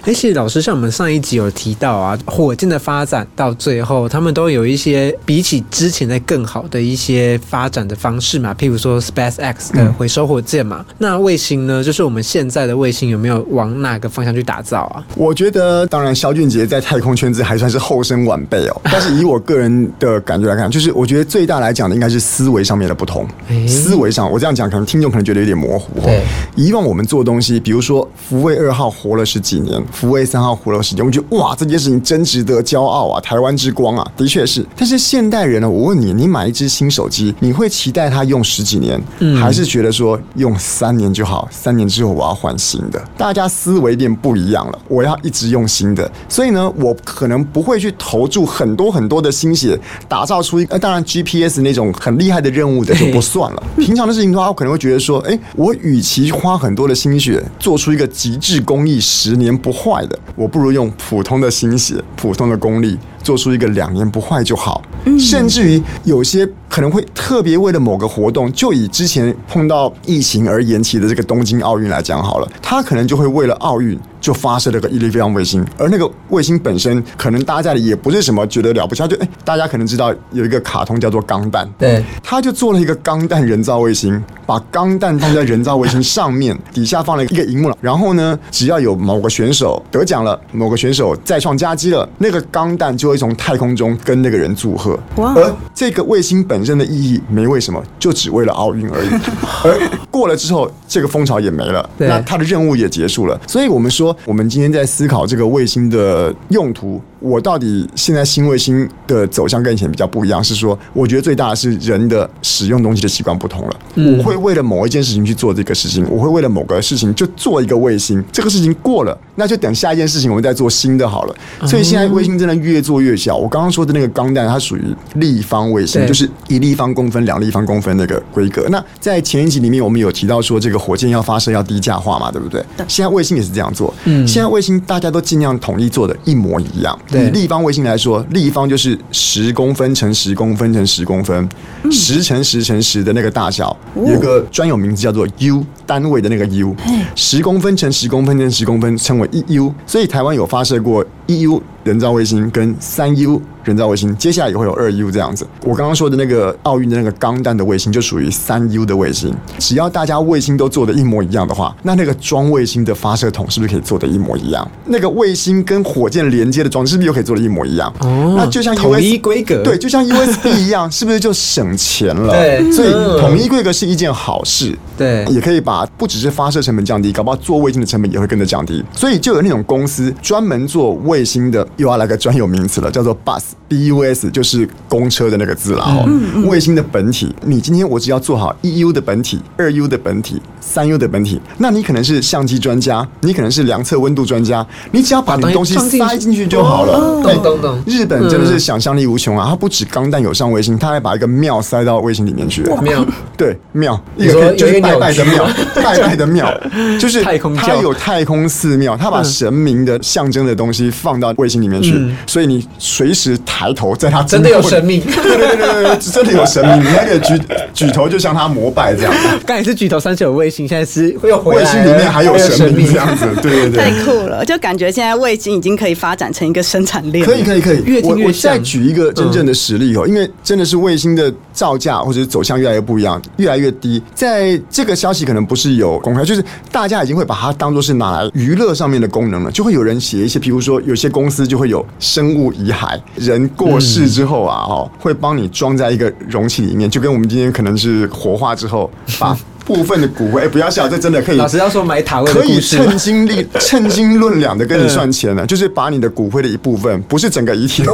[0.03, 10.85] 哎，其实老师，像我们上一集有提到啊，火箭的发展到最后，他们都有一些比起之前在更好的一些发展的方式嘛，譬如说 SpaceX 的回收火箭嘛。
[10.97, 15.03] 那卫星呢，就是我们现在的卫星有没有往哪个方向去打造啊？
[15.15, 18.81] 我觉得，当然，肖俊杰在太空圈子还算是后生晚辈哦。
[18.91, 23.27] 但是以我个人的感觉来看，就是我觉得最大来讲的应该是思维上面的不同。
[23.49, 26.23] 诶思维上，我这样讲，可能听众可能觉得有点模糊哦对。
[26.55, 34.65] 以往我们做东西，比如说福卫二号活了十几年，福卫三号活了十几年，我们觉得哇，这件事情真值得骄傲啊，台湾之光啊，的确是。
[34.75, 39.01] 但是现代人呢，我问你，你买一只新手机，你会期待它用十几年，
[39.39, 41.47] 还是觉得说用三年就好？
[41.51, 43.01] 三年之后我要换新的？
[43.17, 53.63] 大家思维变不一样了，我要一直用新的，所以呢，我可能不会去投注很多很多的心血，打造出一个，呃当然 GPS 那种很厉害的任务的就不算了。
[53.77, 62.97] 平常的事情的话，我可能会觉得说，哎，我与其花很多的心血做出一个极致工艺，十年不坏的，我不如用普通的心血、普通的功力。
[63.21, 64.81] 做出一个两年不坏就好，
[65.19, 94.99] 甚至于有些可能会特别为了某个活动，就以之前碰到疫情而延期的这个东京奥运来讲好了，他可能就会为了奥运就发射了个伊利菲昂卫星，而那个卫星本身可能大家家里也不是什么觉得了不起，他就哎，大家可能知道有一个卡通叫做《钢弹》，对，他就做了一个钢弹人造卫星，把钢弹放在人造卫星上面，底下放了一个荧幕了，然后呢，只要有某个选手得奖了，某个选手再创佳绩了，那个钢弹就会从太空中跟那个人祝贺。
[95.15, 95.33] 哇。
[95.35, 99.09] 而这个卫星本身的意义没为什么，就只为了奥运而已。
[99.63, 103.39] 而过了之后，这个风潮也没了，那它的任务也结束了。
[103.47, 107.01] 所以我们说，我们今天在思考这个卫星的用途。
[107.21, 113.75] 我到底现在新卫星的走向跟以前比较不一样，是说，我觉得最大的是人的使用东西的习惯不同了。
[114.17, 118.23] 我会为了某一件事情去做这个事情，我会为了某个事情就做一个卫星。
[118.31, 121.35] 这个事情过了，那就等下一件事情我们再做新的好了。
[121.67, 123.35] 所以现在卫星真的越做越小。
[123.35, 124.83] 我刚刚说的那个钢弹，它属于
[125.15, 128.67] 立方卫星，就是一立方公分、两立方公分那个规格。
[128.69, 132.61] 那在前一集里面，我们有提到说，这个火箭要发射要低价化嘛，对不对？
[132.87, 133.93] 现在卫星也是这样做。
[134.03, 136.99] 嗯现在卫星大家都尽量统一做的一模一样。
[137.07, 141.47] 对以立方卫星来说，立方就是十公分乘十公分乘十公分，
[141.91, 146.75] 十乘十乘十的那个大小，有一个专有名字叫做 U 单位的那个 U，
[147.15, 149.73] 十公分乘十公分乘十公分称为一 U。
[149.85, 155.45] 所以台湾有发射过一 U 人造卫星跟三 U 人造卫星，接下来也会有二 U 这样子。
[155.63, 159.31] 我刚刚说的那个奥运的那个钢弹的卫星就属于三 U 的卫星。
[159.59, 164.67] 只要大家卫星都做的一模一样的话，那那个装卫星的发射筒是不是可以做的一模一样？
[164.85, 167.93] 那个卫星跟火箭连接的装置是不是又可以做的一模一样？
[167.99, 172.33] 哦那就像统 US 一规格对，就像 USB 一样，是不是就省钱了？
[172.33, 174.75] 对所以嗯统一规格是一件好事。
[174.97, 178.83] 对也可以把不只是发射成本降低，搞不好做卫星的成本也会跟着降低。
[178.93, 186.07] 所以就有那种公司专门做卫星的，又要来个专有名词了，叫做 bus，b u s 就是公车的那个字了哦。
[186.47, 197.21] 卫星的本体，你今天我只要做好一 u 的本体、二 u 的本体、三 u 的本体，那你可能是相机专家，你可能是量测温度专家，你只要把你的东西塞进去就好了。
[197.23, 199.47] 对懂懂懂日本真的是想象力无穷啊！
[199.49, 202.63] 它不止钢弹有上卫星，它还把一个庙塞到卫星里面去。
[202.81, 203.05] 庙
[203.37, 206.51] 对庙，一个就是拜拜的庙 拜拜的庙，
[206.99, 215.01] 就是太空教它有太空寺庙，它把神明的象征的东西放到卫星星里面去，所以你随时抬头在它真的有生命。
[215.07, 217.41] 对对对对对，真的有神明， 你那个举
[217.73, 219.13] 举头就向他膜拜这样。
[219.45, 224.03] 刚才是举头三十有卫星，现在是又回来卫星里面还有神明还这样子，对对对太。
[224.03, 227.25] 酷了，就感觉现在卫星已经可以发展成一个生产链。
[227.25, 234.01] 可以可以可以，越听我我越像再举一个真正的实例哦，因为真的是卫星的造价或者是走向越来越不一样，越来越低。
[234.15, 249.37] 在这个消息可能不是有公开，就是大家已经会把它当做是拿来娱乐上面的功能了，就会有人写一些，比如说有些公司就会有生物遗骸，人过世之后啊，哦，会帮你装在一个容器里面，就跟我们今天可能是火化之后把。
[249.69, 252.75] 部分的骨灰，哎、不要笑，这真的可以老师要说买塔位可以故事。
[252.77, 257.93] 称斤力、 称斤论两的跟你算钱呢，就是把你的骨灰的一部分，不是整个遗体都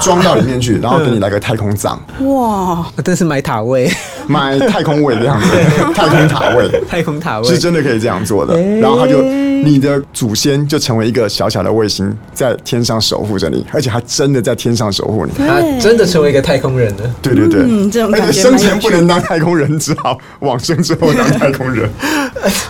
[0.00, 3.90] 装到里面去，然后给你来个太空葬，哇，真是买塔位，
[4.26, 5.48] 买太空位的样子，
[5.94, 6.70] 太空塔位。
[6.88, 7.44] 太空塔位。
[7.46, 15.32] 是真的可以这样做的，然后他就你的祖先就成为一个小小的卫星，在天上守护着你，而且还真的在天上守护你。
[15.36, 17.14] 他真的成为一个太空人了。
[17.20, 21.88] 对对对，嗯这种感觉而且生前不能当太空人，只好往生之后当太空人，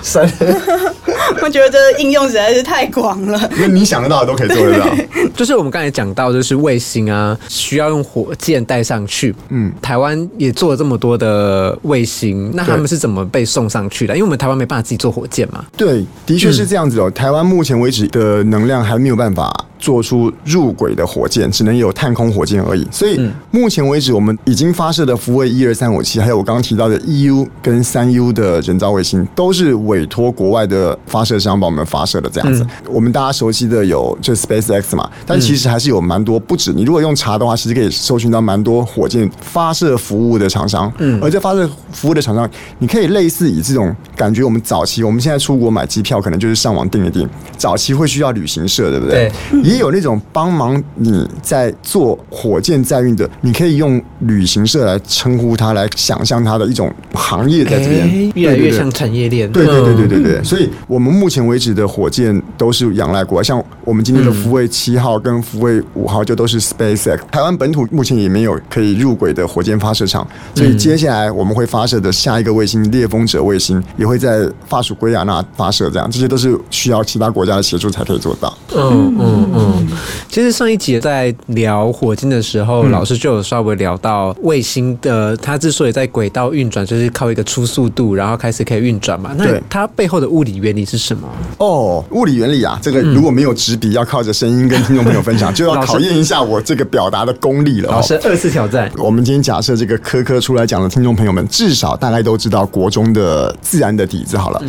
[0.02, 0.94] 算了，
[1.42, 3.50] 我觉得这个应用实在是太广了。
[3.56, 4.86] 因为你想得到的都可以做得到。
[5.34, 9.34] 就是我们刚才讲到，就是卫星啊，需要用火箭带上去。
[9.48, 14.14] 嗯，台湾也做了这么多的卫星，那他们是怎么被送上去的？
[14.14, 15.64] 因为我们台湾没办法自己做火箭嘛。
[15.76, 17.10] 对，的确是这样子哦。
[17.10, 19.52] 台湾目前为止的能量还没有办法
[19.84, 22.88] 做出入轨的火箭，只能有探空火箭而已。
[22.90, 23.20] 所以
[23.50, 32.66] 目前为止，我们已经发射的福卫一二三五七，还有我刚刚提到的 EU 跟三 U 的人造卫星，都是委托国外的发射商帮我们发射的这样子。
[32.88, 36.72] 我们大家熟悉的有就 SpaceX 嘛，但其实还是有蛮多不止。
[36.72, 40.90] 你如果用查的话，其实可以搜寻到蛮多火箭发射服务的厂商。
[40.98, 47.28] 嗯，而这发射服务的厂商，你可以类似以这种感觉，我们早期我们现在出国买机票，可能就是上网订一订。
[47.58, 49.30] 早期会需要旅行社，对不对？
[49.74, 59.50] 也有那种帮忙你在做火箭载运的，你可以用旅行社来称呼它，来想象它的一种行业在这边哎，越来越像产业链。
[59.50, 67.18] 对对对对嗯对对，所以我们目前为止的火箭都是仰赖国外，像我们今天的福卫七号跟福卫五号就都是 SpaceX。
[67.32, 78.56] 台湾本土目前也没有可以入轨的火箭发射场，所以接下来我们会发射的下一个卫星猎风者卫星也会在法属圭亚那发射，这样这些都是需要其他国家的协助才可以做到。
[78.76, 79.88] 嗯嗯嗯。
[80.28, 89.32] 其实上一集在聊火箭的时嗯候，老师就有稍微聊到卫星的，它之所以在轨道运转，就是靠一个初速度，然后开始可以运转嘛。
[89.36, 91.28] 那它背后的物理原理是什么？
[91.58, 97.92] 哦，物理原理啊，这个如果没有纸笔，要靠着声音跟听众朋友分享，就要考验一下我这个表达的功力了、哦。
[97.92, 98.90] 老师二次挑战。
[98.96, 104.62] 我们今天假设这个科科出来讲的听众朋友们，至少大概都知道国中的自然的底子好了。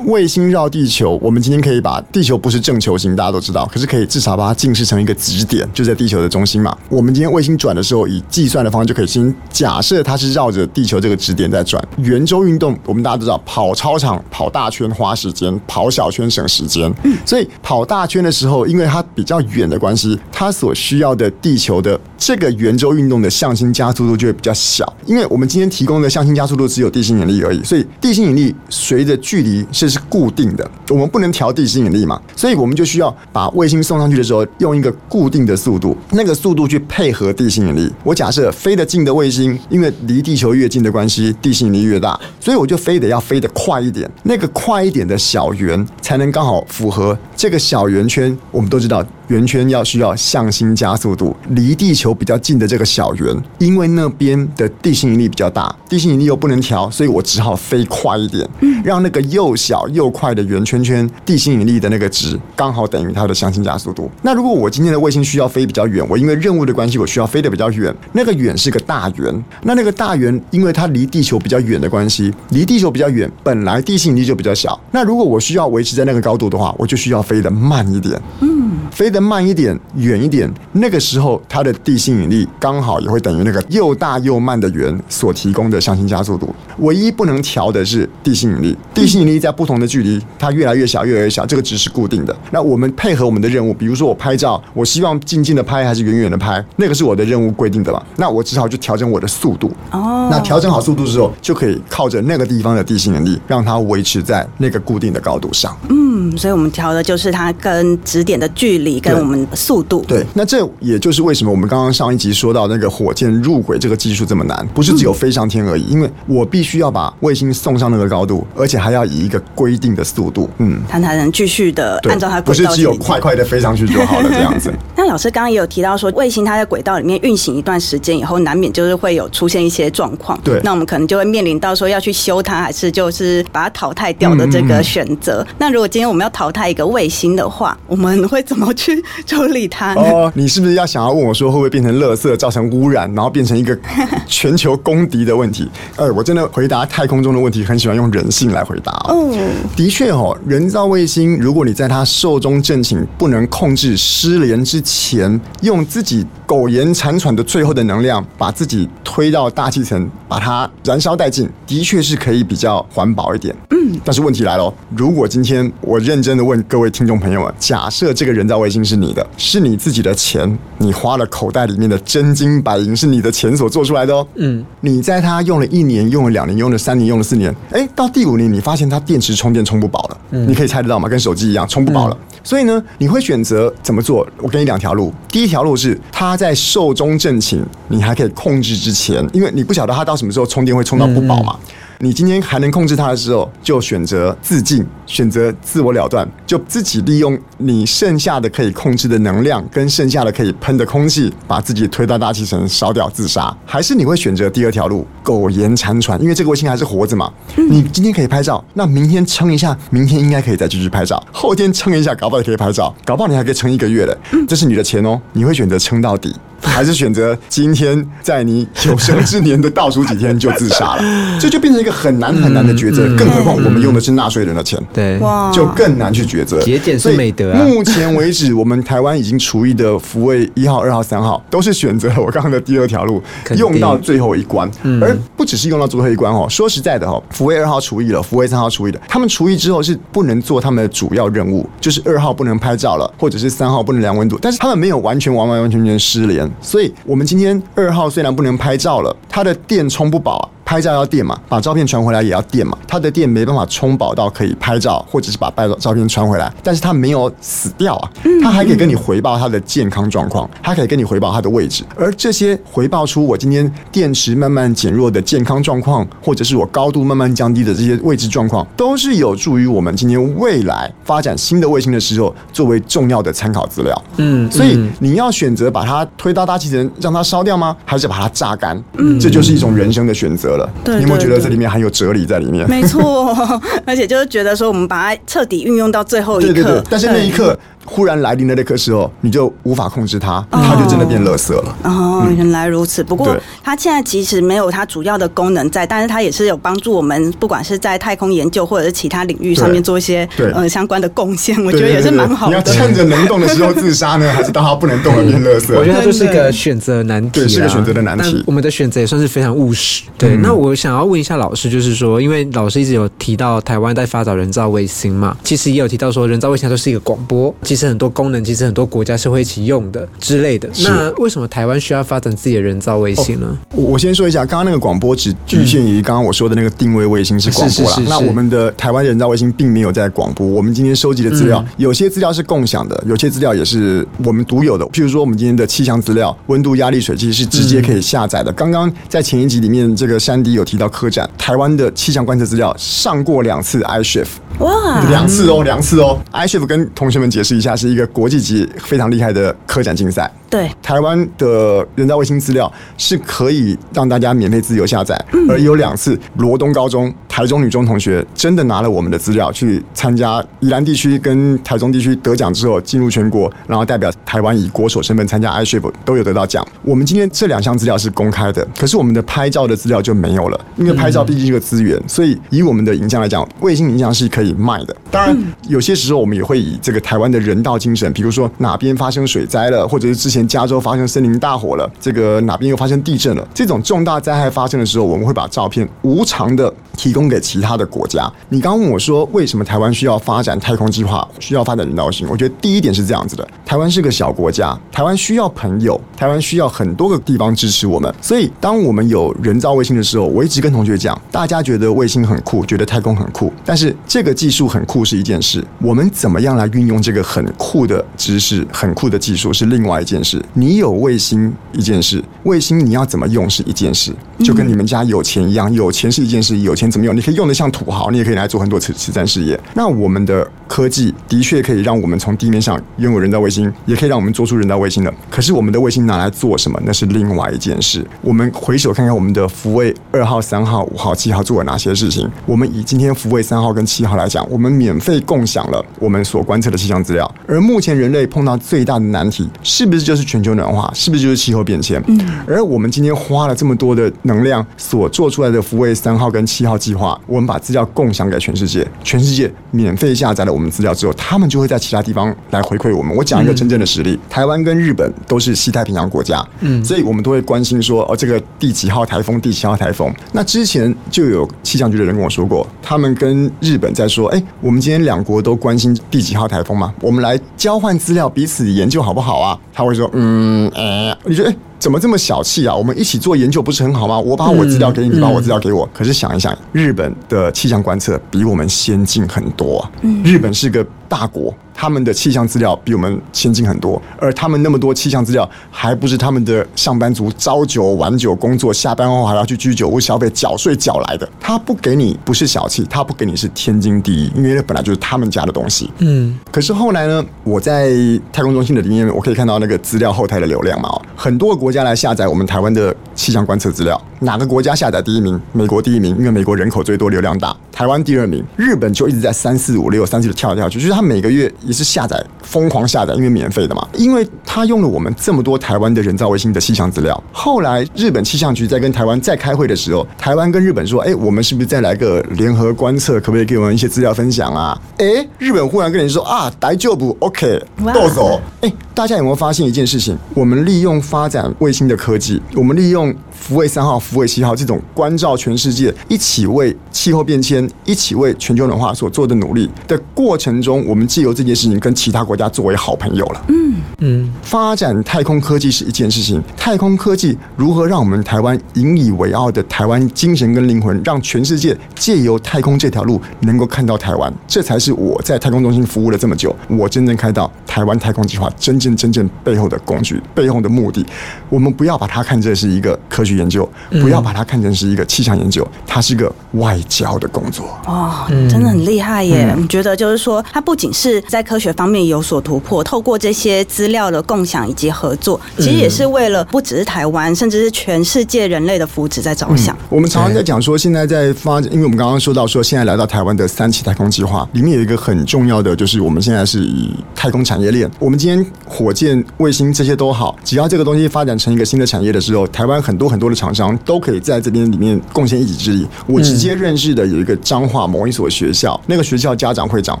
[0.04, 6.76] 卫星绕地球，我们今天可以把地球不是正球形，大家都知道，可是可以至少把它近视成一个直点，就在地球的中心嘛。
[6.90, 11.82] 我们今天卫星转的时候，以计算的方式就可以先假设它是绕着地球这个直点在转。
[11.98, 16.92] 圆周运动，我们大家都知道，跑操场跑大圈花时间，跑小圈省时间。
[17.24, 24.84] 所以跑大圈的时候，因为它比较远的关系，它所需要的地球的这个圆周运动的向心加速度就会比较小。
[25.06, 37.90] 因为我们今天提供的向心加速度只有地心引力而已，所以地心引力随着距离是是固定的，我们不能调地心引力嘛，所以我们就需要把卫星送上去的时候，用一个固定的速度，那个速度去配合地心引力。
[38.02, 48.34] 我假设飞得近的卫星，因为离地球越近的关系，地心引力越大，所以我就非得要飞得快一点，那个快一点的小圆才能刚好符合这个小圆圈。
[48.50, 58.48] 我们都知道，圆圈要需要向心加速度，离地球比较近的这个小圆，因为那边的地心引力比较大，地心引力又不能调，所以我只好飞快一点，
[58.82, 64.10] 让那个又小又快的圆圈圈地心引力的那个值刚好等于它的向心加速度。
[64.22, 74.80] 那如果我今天的卫星需要飞比较远，我因为任务的关系，我需要飞得比较远，那个远是个大圆，那那个大圆因为它离地球比较远的关系，离地球比较远，本来地心引力就比较小。
[74.90, 78.20] 那如果我需要维持在那个高度的话，我就需要飞得慢一点。
[78.40, 78.54] 嗯
[78.90, 86.54] 飞得慢一点、远一点，那个时候它的地心引力刚好也会等于那个又大又慢的圆所提供的向心加速度。
[86.78, 92.36] 唯一不能调的是地心引力，地心引力在不同的距离，它越来越小，越来越小，这个值是固定的。
[92.52, 98.00] 那我们配合我们的任务，比如说我拍照，我希望静静的拍还是远远的拍，那个是我的任务规定的嘛？
[98.16, 99.72] 那我只好就调整我的速度。
[99.90, 105.76] 哦，那调整好速度之后，就可以靠着那个地方的地心引力，让它维持在那个固定的高度上。
[105.88, 110.04] 嗯，所以我们调的就是就是它跟指点的距离跟我们速度。
[110.06, 124.70] 对，那这也就是为什么我们刚刚上一集说到那个火箭入轨这个技术这么难，不是只有飞上天而已，因为我必须要把卫星送上那个高度，而且还要以一个规定的速度，嗯，它才能继续的按照它，不是只有快快的飞上去就好了这样子。
[124.94, 130.38] 那老师刚刚也有提到说，卫星它在轨道里面运行一段时间以后，难免就是会有出现一些状况。
[130.44, 135.46] 对那我们可能就会面临到说要去修它，还是就是把它淘汰掉的这个选择。
[135.56, 140.00] 那如果今天我们要淘汰一个卫星的话，我们会怎么去处理它呢？
[140.02, 143.76] 哦，你是不是要想要问我说会不会变成垃圾，造成污染，然后变成一个
[144.26, 145.68] 全球公敌的问题？
[145.96, 149.14] 呃，我真的回答太空中的问题，很喜欢用人性来回答哦。
[149.14, 149.38] 哦，
[149.76, 163.54] 的确哦，人造卫星，如果你在它寿终正寝、不能控制失联之前，用自己苟延残喘的最后的能量，把自己推到大气层，把它燃烧殆尽，的确是可以比较环保一点。
[163.70, 174.24] 嗯，但是问题来了，如果今天我认真的问各位听众朋友们，假设这个人造卫星是你的，是你自己的钱，你花了口袋里面的真金白银，是你的钱所做出来的哦。
[174.36, 181.08] 嗯，你在它用了一年、用了两年、用了三年、用了四年，哎，到第五年你发现它电池充电充不饱了，你可以猜得到吗？
[181.08, 182.16] 跟手机一样，充不饱了。
[182.44, 184.24] 所以呢，你会选择怎么做？
[184.40, 185.12] 我给你两条路。
[185.28, 191.58] 第一条路是它在寿终正寝，你还可以控制之前，因为你不晓得它到什么时候充电会充到不饱嘛。
[191.98, 206.20] 你今天还能控制它的时候，就选择自尽，选择自我了断，就自己利用你剩下的可以控制的能量跟剩下的可以喷的空气，把自己推到大气层烧掉自杀，还是你会选择第二条路，苟延残喘？
[206.20, 207.32] 因为这个卫星还是活着嘛。
[207.56, 214.16] 你今天可以拍照，那明天撑一下，明天应该可以再继续拍照，后天撑一下，搞不好也可以拍照，搞不好你还可以撑一个月嘞。
[214.48, 216.34] 这是你的钱哦，你会选择撑到底。
[216.64, 223.04] 还是选择今天在你有生之年的倒数几天就自杀了，这就变成一个很难很难的抉择。
[223.16, 226.60] 更何况我们用的是纳税人的钱，对，哇，就更难去抉择。
[226.62, 233.22] 节俭是所以美德啊目前为止，我们台湾已经除役的福卫一号、二号、三号，都是选择了我刚刚的第二条路，
[233.56, 234.68] 用到最后一关。
[235.00, 236.46] 而不只是用到最后一关哦。
[236.48, 246.50] 说实在的哦，福卫二号除役了，福卫三号除役的，他们除役之后是不能做他们的主要任务，就是二号不能拍照了，或者是三号不能量温度，但是他们没有完全完完完全全失联。
[246.60, 250.44] 所以我们今天二号虽然不能拍照了，它的电充不饱啊。
[250.64, 252.76] 拍照要电嘛，把照片传回来也要电嘛。
[252.86, 258.10] 它的电没办法充饱到可以拍照，或者是把拍照照片传回来，但是它没有死掉啊，
[258.42, 261.84] 它还可以跟你回报它的健康状况，它可以跟你回报它的位置。
[261.96, 274.04] 而这些回报出我今天电池慢慢减弱的健康状况，或者是我高度慢慢降低的这些位置状况，都是有助于我们今天未来发展新的卫星的时候作为重要的参考资料。
[274.16, 277.76] 嗯所以你要选择把它推到大气层让它烧掉吗？
[277.84, 278.82] 还是把它榨干？
[278.98, 280.68] 嗯这就是一种人生的选择了。
[280.84, 282.68] 对你有没有觉得这里面很有哲理在里面？
[282.68, 283.36] 没错，
[283.86, 286.52] 而且就是觉得说，我们把它彻底运用到最后一刻。
[286.52, 291.76] 对对对，但是那一刻忽然来临的那刻时候，你就无法控制它，它就真的变垃圾了。
[291.84, 293.02] 哦，原来如此。
[293.04, 300.28] 不过它现在其实没有它主要的功能在，但是它也是有帮助我们，不管是在太空研究或者是其他领域上面做一些
[300.68, 302.74] 相关的贡献，我觉得也是蛮好的你要。
[302.74, 305.74] 趁着能动的时候自杀呢，还是当它不能动了变垃圾？
[305.78, 310.02] 我觉得它就是一个选择难题、啊，对是个选择的难题我们的选择也算是非常务实。
[310.16, 320.68] 对，嗯那我想要问一下老师，就是说，因为老师一直有提到台湾在发展人造卫星嘛，其实也有提到说人造卫星它就是一个广播，其实很多功能其实很多国家是会一起用的之类的。
[320.82, 323.56] 那为什么台湾需要发展自己的人造卫星呢？
[323.74, 328.02] 我我先说一下，刚刚那个广播只局限于刚刚我说的那个定位卫星是广播啦是是是。
[328.04, 334.84] 是那我们的台湾人造卫星并没有在广播，我们今天收集的资料，有些资料是共享的，有些资料也是我们独有的。
[334.86, 338.52] 譬如说，我们今天的气象资料、温度、压力、水汽是直接可以下载的。
[338.52, 344.26] 刚刚在前一集里面，这个山迪有提到科展，台湾的气象观测资料上过两次 iShift。
[344.60, 346.18] 哇，两次哦，两次哦。
[346.32, 350.30] iShift 跟同学们解释一下，是一个国际级非常厉害的科展竞赛。
[350.48, 366.64] 对，台湾的人造卫星资料是可以让大家免费自由下载，而有两次罗东高中、台中女中同学真的拿了我们的资料去参加宜兰地区跟台中地区得奖之后进入全国，然后代表台湾以国手身份参加 iShift 都有得到奖。
[366.84, 374.96] 我们今天这两项资料是公开的，可是我们的拍照的资料就没有了，因为拍照毕竟是个资源，所以以我们的影像来讲，卫星影像是可以卖的。
[375.14, 388.28] 当然，有些时候我们也会以这个台湾的人道精神，比如说哪边发生水灾了，或者是之前加州发生森林大火了，这个哪边又发生地震了，这种重大灾害发生的时候，我们会把照片无偿的提供给其他的国家。
[388.48, 392.26] 你刚问我说，为什么台湾需要发展太空计划，需要发展人造卫星？
[392.28, 398.12] 我觉得第一点是这样子的：台湾是个小国家，台湾需要朋友，台湾需要很多个地方支持我们。
[398.20, 405.03] 所以，当我们有人造卫星的时候，我一直跟同学讲，大家觉得卫星很酷，觉得太空很酷，但是这个技术很酷。
[405.04, 410.42] 度是一件事，我们怎么样来运用这个很酷的知识、很酷的技术是另外一件事。
[410.54, 419.60] 你有卫星一件事，卫星你要怎么用是一件事，就跟你们家有钱一样，有钱是一件事，有钱怎么用，你可以用的像土豪，你也可以来做很多慈慈善事业。
[419.74, 425.12] 那我们的科技的确可以让我们从地面上拥有人造卫星，也可以让我们做出人造卫星的。
[425.30, 426.80] 可是我们的卫星拿来做什么？
[426.84, 428.04] 那是另外一件事。
[428.20, 432.30] 我们回首看看我们的福卫二号、三号、五号、七号做了哪些事情。
[432.46, 437.32] 我们以今天福卫三号跟七号来讲，我们免费共享了我们所观测的气象资料。
[437.46, 440.90] 而目前人类碰到最大的难题，是不是就是全球暖化？
[440.94, 442.02] 是不是就是气候变迁？
[442.06, 442.18] 嗯。
[442.46, 453.14] 而我们今天花了这么多的能量所做出来的福卫三号跟七号计划，我们把资料共享给全世界，全世界免费下载了我们资料之后，他们就会在其他地方来回馈我们。
[453.14, 460.14] 我讲一个真正的实例，台湾跟日本都是西太平洋国家，嗯，所以我们都会关心说，哦，这个第几号台风，第几号台风。
[460.32, 469.58] 那之前就有气象局的人跟我说过，他们跟日本在说，哎，我们今天两国都关心第几号台风嘛，我们来交换资料，彼此研究好不好啊？
[469.72, 471.50] 他会说，嗯，哎，你觉得？
[471.50, 472.74] 哎怎么这么小气啊？
[472.74, 474.18] 我们一起做研究不是很好吗？
[474.18, 475.88] 我把我资料给你，你把我资料给我。
[475.92, 479.90] 可是想一想，日本的气象观测比我们先进很多啊。
[480.24, 491.28] 日本是个大国，他们的气象资料比我们先进很多，而他们那么多气象资料，还不是他们的上班族朝九晚九工作，下班后还要去居酒屋消费、缴税缴来的。
[491.40, 495.90] 他不给你不是小气，他不给你是天经地义，因为那本来就是他们家的东西。
[495.98, 496.38] 嗯。
[496.50, 497.90] 可是后来呢，我在
[498.32, 505.38] 太空中心的里面，我可以看到那个资料后台的流量嘛，很多国家来下载我们台湾的气象观测资料，哪个国家下载第一名？
[505.52, 507.54] 美国第一名，因为美国人口最多，流量大。
[507.70, 513.86] 台湾第二名，日本就一直在三四五六三四的跳来跳去，就是他每个月也是下载疯狂下载，因为免费的嘛。
[513.94, 517.22] 因为他用了我们这么多台湾的人造卫星的气象资料。
[517.32, 523.14] 后来日本气象局在跟台湾再开会的时候，台湾跟日本说：“哎，我们是不是再来个联合观测？
[523.20, 530.16] 可不可以给我们一些资料分享啊？”哎，日本忽然跟你说：“啊，来就不 OK，豆走。”哎，大家有没有发现一件事情？
[530.34, 543.44] 我们利用发展卫星的科技，我们利用福卫三号、福卫七号这种关照全世界，一起为气候变迁、一起为全球暖化所做的努力的过程中，我们借由这件事情跟其他国家作为好朋友了。
[543.48, 561.04] 嗯嗯，发展太空科技是一件事情，太空科技如何让我们台湾引以为傲的台湾精神跟灵魂，让全世界借由太空这条路能够看到台湾，这才是我在太空中心服务了这么久，我真正看到台湾太空计划真正真正背后的工具、背后的目的。
[561.48, 567.66] 我们不要把它看成是一个科学研究，不要把它看成是一个气象研究，它是一个外交的工作。
[567.86, 569.54] 哦，真的很厉害耶！
[569.56, 579.76] 我觉得就是说，它不仅是在科学方面有所突破，透过这些资料的共享以及合作，其实也是为了不只是台湾，甚至是全世界人类的福祉在着想。
[579.90, 587.90] 我们常常在讲说，现在在发展，因为我们刚刚说到说，现在来到台湾的三期太空计划里面有一个很重要的，就是我们现在是以太空产业链。
[587.98, 595.86] 我们今天火箭、卫星这些都好，只要这个东西发展成一个新的产业的时候，台湾很多很多的厂商都可以在这边里面贡献一己之力。
[596.06, 600.00] 我直接认识的有一个彰化某一所学校，那个学校家长会长，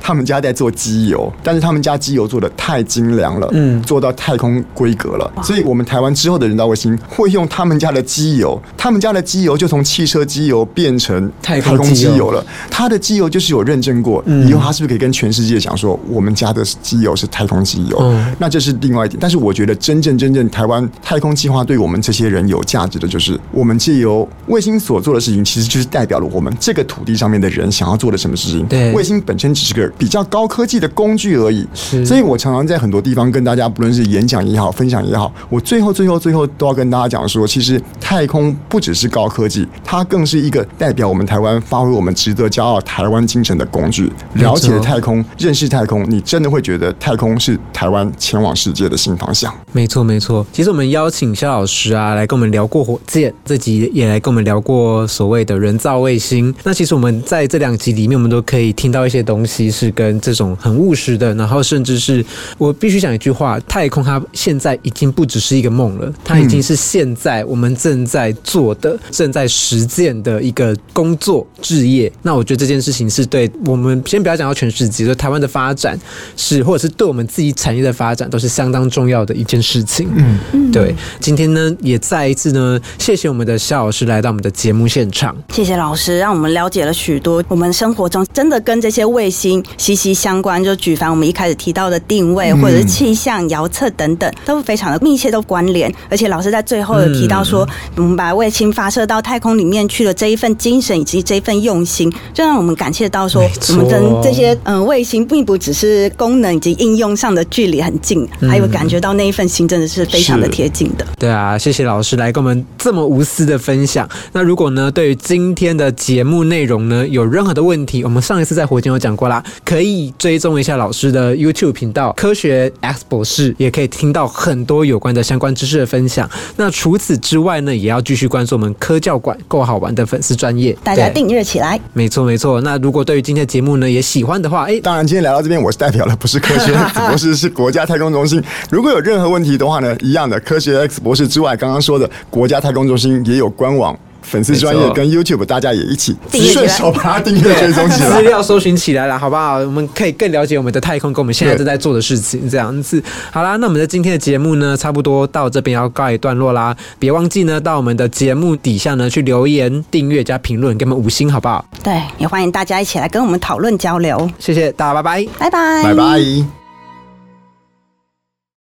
[0.00, 12.44] 他们家在做机油，但是他们家机油做的太精良了，嗯，做到太空规格了，所以我们台湾之后的人造卫星会用他们家的机油，他们家的机油就从汽车机油变成太空机油了。
[12.70, 18.14] 它的机油就是有认证过，以后它是不是可以跟全世界讲说，我们家的机油是太空机油？
[18.38, 19.18] 那这是另外一点。
[19.20, 28.66] 但是我觉得真正真正台湾太空计划对我们这些人有价值的，就是我们借由卫星所做的事情，其实就是代表了我们这个土地上面的人想要做的什么事情。
[28.66, 31.66] 对，卫星本身只是个比较高科技的工具而已。
[31.74, 44.10] 是，所以我常常在很多地方跟大家，不论是演讲也好，分享也好，我最后最后最后都要跟大家讲说，其实太空不只是高科技，它更是一个代表我们台湾发挥我们值得骄傲台湾精神的工具。
[44.34, 49.52] 了解太空，认识太空，你真的会觉得太空是台湾前往世界的新方向。
[49.72, 50.46] 没错，没错。
[50.52, 56.54] 其实我们邀请肖老师啊，来跟我们聊过火箭，这集也来跟我们聊过所谓的人造卫星。
[56.64, 62.24] 那其实我们在这两集里面，我们都可以听到一些东西，是跟这种很务实的，然后甚至是
[62.58, 72.10] 我必须讲一句话：太空它现在已经不只是一个梦了，它已经是现在我们正在做的、正在实践的一个工作置业。
[72.22, 75.98] 那我觉得这件事情是对我们先不要讲到全世界，就台湾的发展
[76.36, 80.08] 是，或者是对我们自己产业的发展，都是相当重要的一件事情。
[80.14, 80.94] 嗯，对。
[81.18, 85.36] 今天呢，也再一次呢，谢谢我们的肖老师来到我们的节目现场。
[85.52, 90.62] 谢谢老师，让我们了解了许多我们生活中真的跟这些卫星息息相关。
[90.62, 91.79] 就举凡我们一开始提到。
[91.80, 95.90] 到的定位，或者是气象、遥测等等，都非常的密切都关联。
[96.10, 97.66] 而且老师在最后有提到说，
[97.96, 111.06] 我们把卫星发射到太空里面去的这一份精神以及这一份用心，就让我们感谢到说，我们跟这些嗯卫星并不只是功能以及应用上的距离很近，还有感觉到那一份心真的是非常的贴近的。
[111.18, 114.06] 对啊，谢谢老师来跟我们这么无私的分享。
[114.32, 126.28] 那如果呢，对于今天的节目内容呢，有任何的问题，我们上一次在火箭有讲过啦，可以追踪一下老师的 YouTube 频道“科学 X 博士”，也可以听到很多有关的相关知识的分享。
[126.56, 131.78] 那除此之外呢，也要继续关注我们科教馆够好玩的粉丝专业，大家订阅起来。
[131.92, 132.60] 没错没错。
[132.62, 138.42] 那如果对于今天的节目呢，也喜欢的话，哎，当然今天来到这边，我是代表了，不是科学 X 博士，是国家太空中心。
[138.70, 143.98] 如果有任何问题的话呢，一样的，科学 X 博士之外，刚刚说的国家太空中心也有官网。
[144.30, 146.16] 粉丝专业跟 YouTube，大家也一起
[146.52, 149.58] 顺手把它订阅追踪起来， 资料搜寻起来了，好不好？
[149.58, 153.02] 我们可以更了解我们的太空跟我们现在正在做的事情，这样子。
[153.32, 156.76] 好啦，那我们的今天的节目呢，差不多到这边要告一段落啦。
[156.98, 161.64] 别忘记呢，到我们的节目底下呢去留言、订阅加评论，给我们五星，好不好？
[161.82, 164.30] 对，也欢迎大家一起来跟我们讨论交流。
[164.38, 166.59] 谢谢大家，拜拜，拜拜，拜拜。